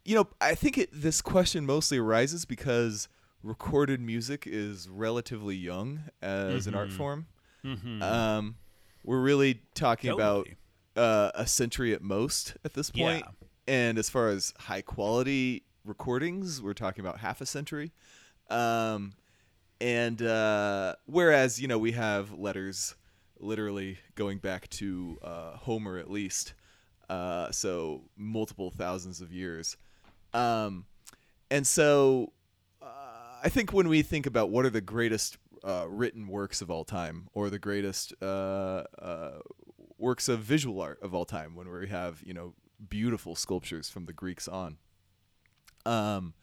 [0.04, 3.08] you know, I think it this question mostly arises because
[3.42, 7.26] recorded music is relatively young as an art form.
[7.64, 8.56] Um,
[9.04, 10.56] we're really talking Totally.
[10.94, 13.24] about uh, a century at most at this point.
[13.24, 13.46] Yeah.
[13.66, 17.92] And as far as high quality recordings, we're talking about half a century.
[18.48, 19.12] Um,
[19.80, 22.94] and uh, whereas you know we have letters
[23.38, 26.54] literally going back to uh, Homer at least,
[27.08, 29.76] uh, so multiple thousands of years.
[30.34, 30.84] Um,
[31.50, 32.32] and so
[32.82, 32.86] uh,
[33.42, 36.84] I think when we think about what are the greatest uh, written works of all
[36.84, 39.38] time, or the greatest uh, uh,
[39.98, 42.54] works of visual art of all time, when we have you know
[42.88, 44.78] beautiful sculptures from the Greeks on,
[45.86, 46.34] um,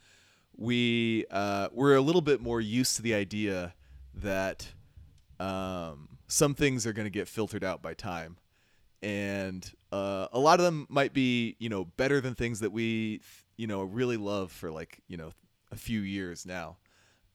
[0.55, 3.73] we uh, we're a little bit more used to the idea
[4.13, 4.73] that
[5.39, 8.37] um, some things are going to get filtered out by time,
[9.01, 13.21] and uh, a lot of them might be you know better than things that we
[13.55, 15.31] you know really love for like you know
[15.71, 16.77] a few years now,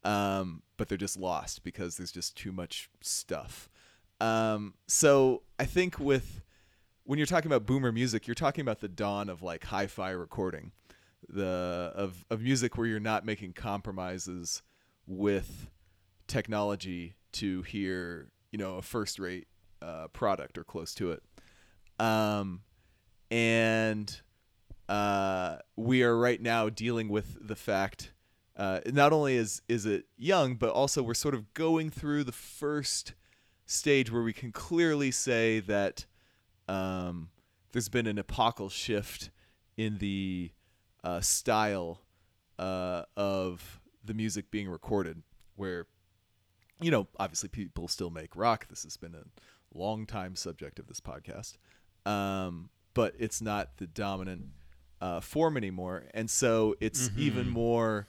[0.05, 3.69] um, but they're just lost because there's just too much stuff.
[4.21, 6.43] Um, so I think with
[7.05, 10.73] when you're talking about boomer music, you're talking about the dawn of like hi-fi recording,
[11.29, 14.63] the of of music where you're not making compromises
[15.07, 15.71] with
[16.29, 19.49] technology to hear you know a first-rate
[19.81, 21.23] uh, product or close to it,
[21.99, 22.61] um,
[23.31, 24.21] and
[24.89, 28.13] uh, we are right now dealing with the fact.
[28.57, 32.33] Uh, not only is is it young, but also we're sort of going through the
[32.33, 33.15] first
[33.67, 36.05] stage where we can clearly say that
[36.69, 37.31] um,
[37.73, 39.31] there's been an epochal shift
[39.77, 40.51] in the
[41.03, 42.03] uh, style
[42.59, 45.23] uh, of the music being recorded,
[45.57, 45.87] where
[46.81, 48.69] you know obviously people still make rock.
[48.69, 49.25] This has been a
[49.77, 51.57] long time subject of this podcast,
[52.05, 54.45] um, but it's not the dominant
[55.01, 58.07] uh, form anymore, and so it's even more.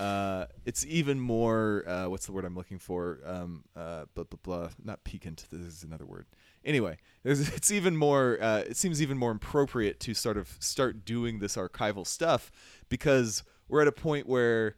[0.00, 1.84] Uh, it's even more.
[1.86, 3.20] Uh, what's the word I'm looking for?
[3.24, 4.68] Um, uh, blah blah blah.
[4.82, 5.46] Not piquant.
[5.50, 6.26] This is another word.
[6.64, 8.38] Anyway, it's even more.
[8.40, 12.50] Uh, it seems even more appropriate to sort of start doing this archival stuff
[12.88, 14.76] because we're at a point where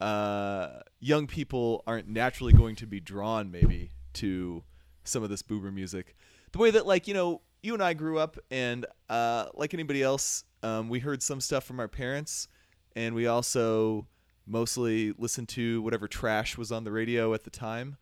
[0.00, 4.62] uh, young people aren't naturally going to be drawn maybe to
[5.04, 6.16] some of this boomer music,
[6.52, 10.02] the way that like you know you and I grew up, and uh, like anybody
[10.02, 12.48] else, um, we heard some stuff from our parents,
[12.96, 14.06] and we also
[14.50, 17.96] mostly listened to whatever trash was on the radio at the time.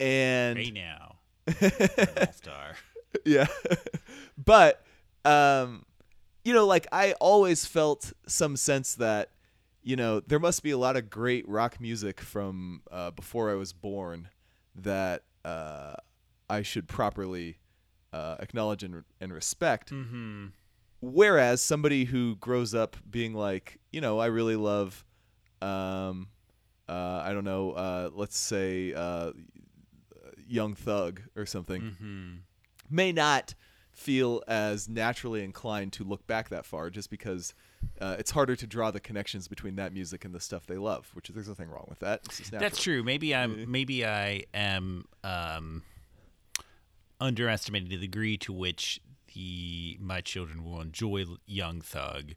[0.00, 1.16] And Hey now,
[1.48, 2.76] All star.
[3.24, 3.46] yeah
[4.36, 4.84] but
[5.24, 5.84] um
[6.44, 9.30] you know like i always felt some sense that
[9.82, 13.54] you know there must be a lot of great rock music from uh, before i
[13.54, 14.28] was born
[14.74, 15.94] that uh,
[16.50, 17.58] i should properly
[18.12, 20.46] uh, acknowledge and, and respect Mm-hmm.
[21.00, 25.04] whereas somebody who grows up being like you know i really love
[25.62, 26.28] um
[26.88, 29.32] uh, i don't know uh, let's say uh,
[30.46, 32.34] young thug or something Mm-hmm.
[32.90, 33.54] may not
[33.92, 37.54] feel as naturally inclined to look back that far just because
[38.00, 41.10] uh, it's harder to draw the connections between that music and the stuff they love
[41.14, 42.68] which there's nothing wrong with that it's just natural.
[42.68, 43.02] That's true.
[43.02, 43.70] Maybe I'm.
[43.70, 45.82] Maybe I am um,
[47.20, 49.00] underestimating the degree to which
[49.34, 52.32] the my children will enjoy Young Thug,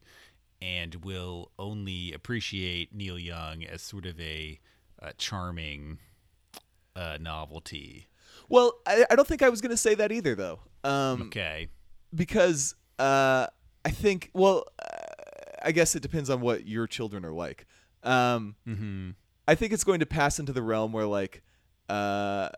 [0.62, 4.60] and will only appreciate Neil Young as sort of a,
[5.02, 5.98] uh charming
[6.96, 8.08] uh, novelty.
[8.48, 10.60] Well, I, I don't think I was going to say that either, though.
[10.84, 11.68] Um, Okay.
[12.14, 13.46] because uh,
[13.84, 14.96] I think, well, uh,
[15.62, 17.66] I guess it depends on what your children are like.
[18.02, 19.10] Um, Mm-hmm.
[19.48, 21.42] I think it's going to pass into the realm where like
[21.88, 22.50] uh,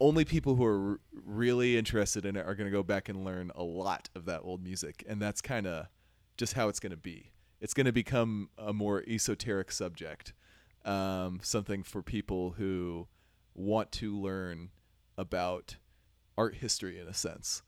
[0.00, 3.24] only people who are r- really interested in it are going to go back and
[3.24, 5.86] learn a lot of that old music, and that's kind of
[6.36, 7.30] just how it's going to be.
[7.60, 10.32] It's going to become a more esoteric subject,
[10.84, 13.06] um, something for people who
[13.54, 14.70] want to learn
[15.16, 15.76] about
[16.36, 17.62] art history in a sense,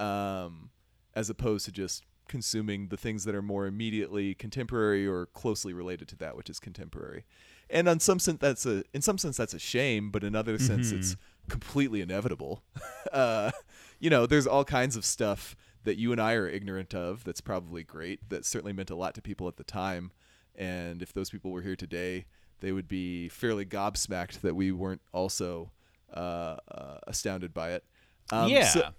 [0.00, 0.70] um,
[1.14, 6.06] as opposed to just consuming the things that are more immediately contemporary or closely related
[6.08, 7.24] to that which is contemporary.
[7.70, 10.58] And on some sense, that's a in some sense that's a shame, but in other
[10.58, 11.16] sense, it's
[11.48, 12.62] completely inevitable.
[13.12, 13.50] uh,
[13.98, 15.56] you know, there's all kinds of stuff
[15.88, 17.24] that you and I are ignorant of.
[17.24, 18.28] That's probably great.
[18.28, 20.12] That certainly meant a lot to people at the time.
[20.54, 22.26] And if those people were here today,
[22.60, 25.70] they would be fairly gobsmacked that we weren't also
[26.14, 27.84] uh, uh, astounded by it.
[28.30, 28.64] Um, Yeah.
[28.66, 28.90] so-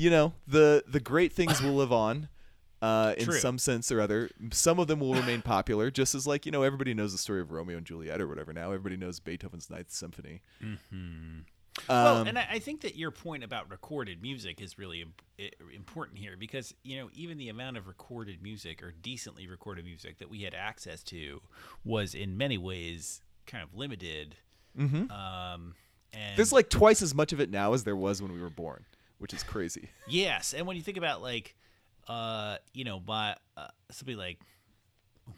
[0.00, 2.28] you know the the great things will live on
[2.82, 3.38] uh, in True.
[3.40, 4.30] some sense or other.
[4.52, 7.40] Some of them will remain popular, just as like you know everybody knows the story
[7.40, 8.52] of Romeo and Juliet or whatever.
[8.52, 10.42] Now everybody knows Beethoven's Ninth Symphony.
[10.62, 11.40] Mm-hmm.
[11.88, 15.22] Um, well, and I, I think that your point about recorded music is really imp-
[15.74, 20.18] important here because you know even the amount of recorded music or decently recorded music
[20.18, 21.40] that we had access to
[21.84, 24.36] was in many ways kind of limited.
[24.78, 25.10] Mhm.
[25.10, 25.74] Um,
[26.12, 28.50] and There's like twice as much of it now as there was when we were
[28.50, 28.84] born,
[29.18, 29.90] which is crazy.
[30.08, 31.54] Yes, and when you think about like,
[32.08, 34.40] uh, you know, by uh, something like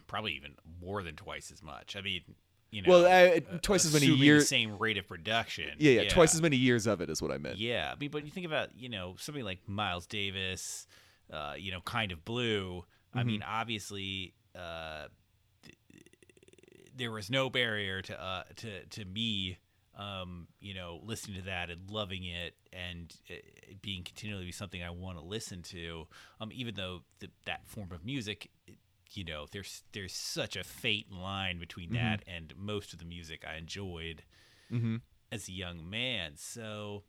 [0.07, 1.95] probably even more than twice as much.
[1.97, 2.21] I mean,
[2.71, 5.75] you know, Well, I- twice as many years- same rate of production.
[5.77, 7.57] Yeah, yeah, twice as many years of it is what I meant.
[7.57, 10.87] Yeah, I mean, but you think about you know something like Miles Davis,
[11.31, 12.85] uh, you know, kind of blue.
[13.13, 13.27] I Mm-hmm.
[13.27, 15.07] mean, obviously, uh,
[15.63, 15.75] th-
[16.95, 19.57] there was no barrier to uh, to to me,
[19.95, 24.81] um, you know, listening to that and loving it and uh, it being continually something
[24.81, 26.07] I want to listen to.
[26.39, 28.49] Um, even though th- that form of music.
[29.13, 31.95] You know, there's there's such a faint line between Mm-hmm.
[32.03, 34.23] that and most of the music I enjoyed
[34.71, 34.97] Mm-hmm.
[35.31, 36.33] as a young man.
[36.37, 37.03] So,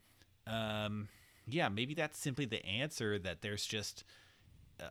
[0.47, 1.09] um,
[1.47, 4.03] yeah, maybe that's simply the answer that there's just
[4.81, 4.89] uh,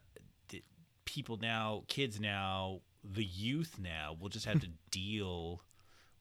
[0.48, 0.64] th-
[1.06, 5.62] people now, kids now, the youth now will just have to deal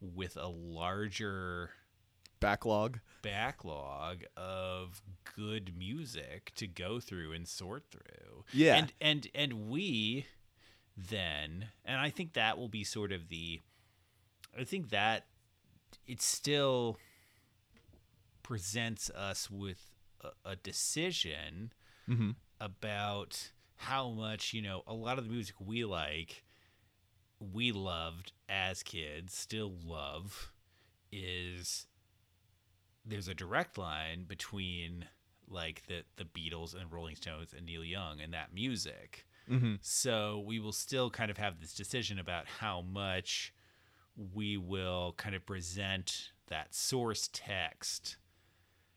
[0.01, 1.71] with a larger
[2.41, 3.01] Backlog.
[3.23, 5.03] backlog of
[5.37, 8.45] good music to go through and sort through.
[8.53, 8.77] Yeah.
[8.77, 10.27] And and and we
[11.09, 13.61] then and I think that will be sort of the
[14.59, 15.27] I think that
[16.07, 16.99] it still
[18.43, 19.91] presents us with
[20.21, 21.73] a, a decision
[22.09, 22.35] Mhm.
[22.61, 26.45] about how much, you know, a lot of the music we like
[27.39, 30.53] we loved as kids, still love
[31.11, 31.87] is
[33.05, 35.07] there's a direct line between
[35.49, 39.27] like the the Beatles and Rolling Stones and Neil Young and that music.
[39.51, 39.75] Mm-hmm.
[39.81, 43.53] So we will still kind of have this decision about how much
[44.35, 48.17] we will kind of present that source text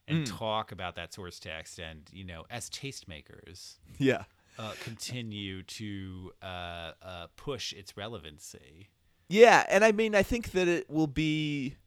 [0.08, 4.24] and talk about that source text and you know as tastemakers Yeah.
[4.60, 8.90] uh, continue to uh, uh, push its relevancy.
[9.30, 11.78] Yeah, and I mean, I think that it will be,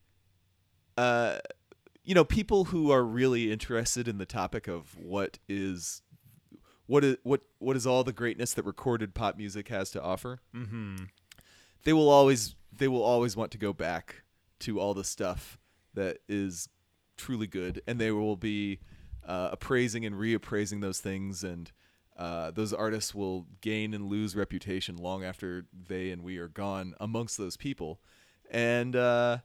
[0.97, 1.39] uh,
[2.05, 6.03] you know, people who are really interested in the topic of what is,
[6.87, 10.41] what is what what is all the greatness that recorded pop music has to offer.
[10.55, 11.05] Mm-hmm.
[11.85, 14.23] They will always they will always want to go back
[14.61, 15.59] to all the stuff
[15.95, 16.69] that is
[17.17, 18.81] truly good, and they will be
[19.27, 21.73] uh, appraising and reappraising those things and.
[22.19, 26.95] Uh, those artists will gain and lose reputation long after they and we are gone
[26.99, 28.01] amongst those people,
[28.51, 29.37] and uh,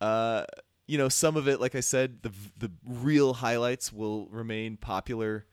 [0.00, 0.42] uh,
[0.86, 5.44] you know some of it, like I said, the the real highlights will remain popular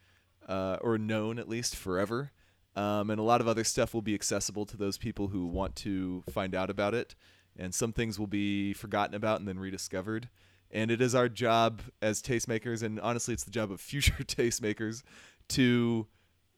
[0.47, 2.31] uh, or known at least forever,
[2.75, 5.75] um, and a lot of other stuff will be accessible to those people who want
[5.77, 7.15] to find out about it,
[7.57, 10.29] and some things will be forgotten about and then rediscovered.
[10.71, 15.03] And it is our job as tastemakers, and honestly, it's the job of future tastemakers
[15.49, 16.07] to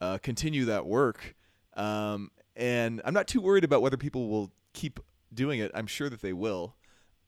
[0.01, 1.35] uh, continue that work.
[1.75, 4.99] Um, and I'm not too worried about whether people will keep
[5.33, 5.71] doing it.
[5.73, 6.75] I'm sure that they will.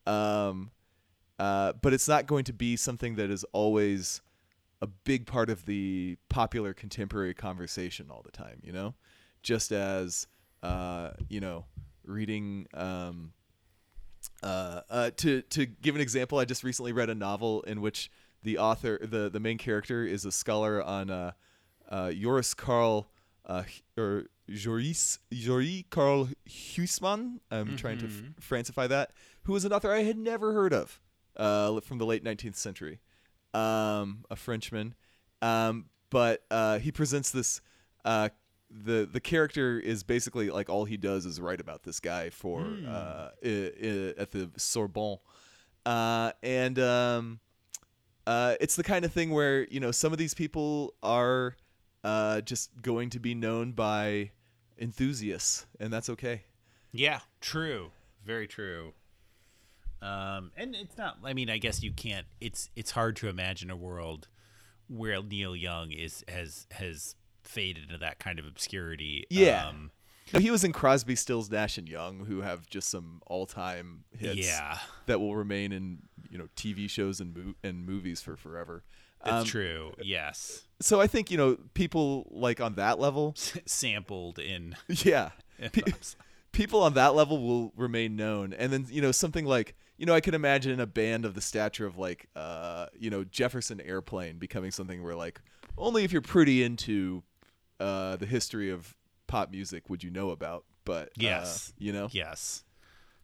[0.05, 0.71] Um,
[1.39, 4.21] uh, but it's not going to be something that is always
[4.81, 8.93] a big part of the popular contemporary conversation all the time, you know?
[9.43, 10.27] Just as,
[10.63, 11.65] uh, you know,
[12.03, 12.67] reading.
[12.73, 13.33] Um,
[14.43, 18.11] uh, uh, to to give an example, I just recently read a novel in which
[18.43, 21.31] the author, the the main character, is a scholar on uh,
[21.89, 23.09] uh, Joris Karl
[23.45, 23.63] uh,
[23.97, 27.39] or Joris Joris Karl Huysman.
[27.51, 29.11] I'm trying to f- Francify that.
[29.43, 30.99] Who was an author I had never heard of
[31.37, 32.99] uh, from the late 19th century.
[33.53, 34.95] Um, a Frenchman.
[35.41, 37.61] Um, but uh, he presents this.
[38.05, 38.29] Uh,
[38.69, 42.61] the the character is basically like all he does is write about this guy for
[42.87, 43.47] uh, i-
[43.81, 45.17] i- at the Sorbonne,
[45.85, 47.39] uh, and um,
[48.25, 51.55] uh, it's the kind of thing where you know some of these people are
[52.03, 54.31] uh, just going to be known by
[54.79, 56.43] enthusiasts, and that's okay.
[56.91, 57.91] Yeah, true.
[58.25, 58.93] Very true.
[60.01, 61.17] Um, and it's not.
[61.23, 62.25] I mean, I guess you can't.
[62.39, 64.27] It's it's hard to imagine a world
[64.87, 69.25] where Neil Young is has has faded into that kind of obscurity.
[69.29, 69.67] Yeah.
[69.69, 69.91] Um,
[70.33, 74.45] No, he was in Crosby, Stills, Nash and Young, who have just some all-time hits
[74.45, 74.77] Yeah.
[75.05, 75.99] that will remain in
[76.29, 78.83] you know TV shows and mo- and movies for forever.
[79.23, 79.93] that's Um, true.
[80.03, 80.63] Yes.
[80.81, 83.33] So I think you know people like on that level,
[83.65, 84.75] Sampled in.
[84.89, 85.31] yeah,
[85.71, 85.81] pe-
[86.51, 90.13] people on that level will remain known, and then you know something like you know
[90.13, 94.37] I could imagine a band of the stature of like uh you know Jefferson Airplane
[94.37, 95.41] becoming something where like
[95.77, 97.23] only if you're pretty into
[97.79, 98.95] uh the history of
[99.27, 101.73] pop music would you know about, but uh, Yes.
[101.77, 102.63] you know Yes.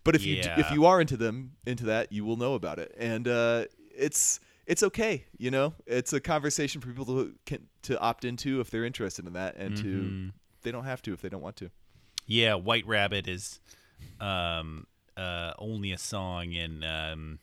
[0.04, 2.78] But if you d- if you are into them into that, you will know about
[2.78, 5.26] it, and uh, it's it's okay.
[5.38, 9.26] You know, it's a conversation for people to can, to opt into if they're interested
[9.26, 10.28] in that, and Mm-hmm.
[10.28, 10.32] to
[10.64, 11.72] they don't have to if they don't want to.
[12.28, 13.62] Yeah, White Rabbit is
[14.20, 14.88] um,
[15.18, 17.40] uh, only a song in um,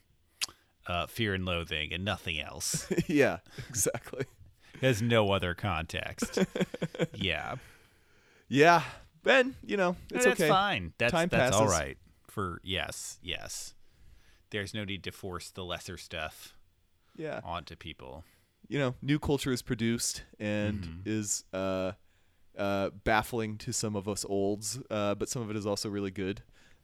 [0.87, 2.87] uh, Fear and Loathing and nothing else.
[3.07, 3.39] yeah,
[3.69, 4.25] exactly.
[4.81, 6.39] Has no other context.
[7.15, 7.57] yeah,
[8.49, 8.83] Yeah,
[9.23, 10.49] Ben, you know it's that's okay.
[10.49, 10.93] fine.
[10.99, 11.71] That's Time that's passes.
[11.71, 11.99] right.
[12.29, 13.75] For yes, yes.
[14.51, 16.55] There's no need to force the lesser stuff
[17.17, 18.25] Yeah, onto people.
[18.69, 21.01] you know, new culture is produced and Mm-hmm.
[21.05, 21.93] is uh,
[22.59, 26.11] uh, baffling to some of us olds, uh, but some of it is also really
[26.11, 26.43] good,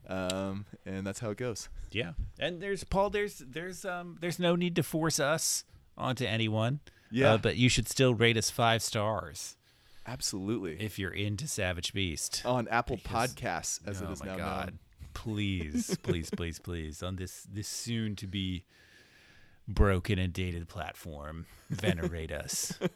[0.09, 1.69] um, and that's how it goes.
[1.91, 3.11] Yeah, and there's Paul.
[3.11, 5.65] There's there's um there's no need to force us
[5.97, 6.81] onto anyone.
[7.11, 7.35] Yeah.
[7.35, 9.57] uh, but you should still rate us five stars
[10.09, 10.77] Absolutely.
[10.85, 12.43] if you're into Savage Beast.
[12.45, 14.79] on Apple Because- Podcasts, as oh it is my now god known.
[15.15, 18.65] please please please please on this this soon to be
[19.69, 22.77] broken and dated platform venerate us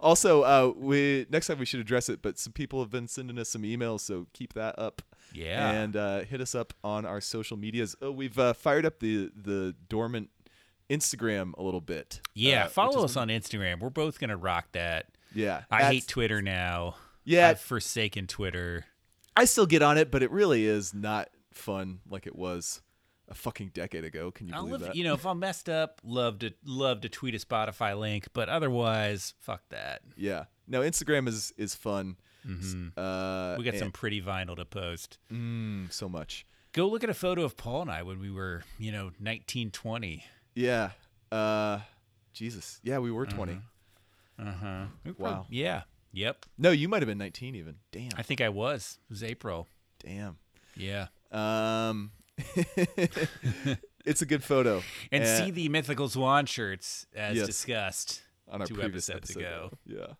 [0.00, 3.38] Also, uh, we next time we should address it, but some people have been sending
[3.38, 5.00] us some emails, so keep that up.
[5.34, 5.70] Yeah.
[5.70, 7.94] and uh, hit us up on our social medias.
[8.02, 10.30] Oh, we've uh, fired up the the dormant
[10.90, 12.20] Instagram a little bit.
[12.34, 16.06] yeah uh, follow us on instagram we're both gonna rock that Yeah, i At- hate
[16.06, 17.48] twitter now Yeah.
[17.48, 18.84] i've forsaken twitter
[19.34, 22.82] I still get on it, but it really is not fun like it was
[23.28, 24.30] a fucking decade ago.
[24.30, 24.94] Can you believe that?
[24.96, 28.50] you know if i'm messed up love to love to tweet a spotify link but
[28.50, 30.44] otherwise fuck that yeah.
[30.68, 32.16] No, Instagram is is fun.
[32.46, 36.44] S- Uh, we got some pretty vinyl to post mm, so much.
[36.72, 40.24] go look at a photo of paul and i when we were you know 1920
[40.54, 40.90] Yeah.
[41.30, 41.80] Uh,
[42.32, 42.80] Jesus.
[42.82, 43.58] Yeah, we were 20
[44.38, 44.84] uh-huh
[45.18, 45.46] Wow.
[45.50, 45.82] yeah
[46.12, 47.76] yep No, you might have been 19 even.
[47.92, 48.10] Damn.
[48.16, 49.68] i think i was it was april
[50.04, 50.36] Damn.
[50.76, 52.10] yeah Um,
[54.04, 54.82] it's a good photo.
[55.10, 57.46] and Uh, see the mythical swan shirts as Yes.
[57.46, 59.40] discussed on our two previous episodes episode.
[59.40, 59.78] ago.
[59.86, 60.14] Yeah.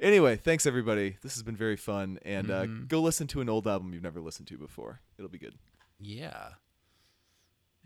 [0.00, 1.16] Anyway, thanks everybody.
[1.22, 2.86] This has been very fun, and uh, Mm-hmm.
[2.86, 5.00] go listen to an old album you've never listened to before.
[5.18, 5.54] It'll be good.
[5.98, 6.48] Yeah.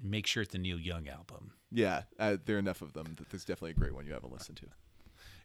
[0.03, 1.53] Make sure it's a Neil Young album.
[1.71, 4.33] Yeah, uh, there are enough of them that there's definitely a great one you haven't
[4.33, 4.67] listened to.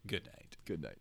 [0.08, 0.58] Good night.
[0.66, 0.98] Good night.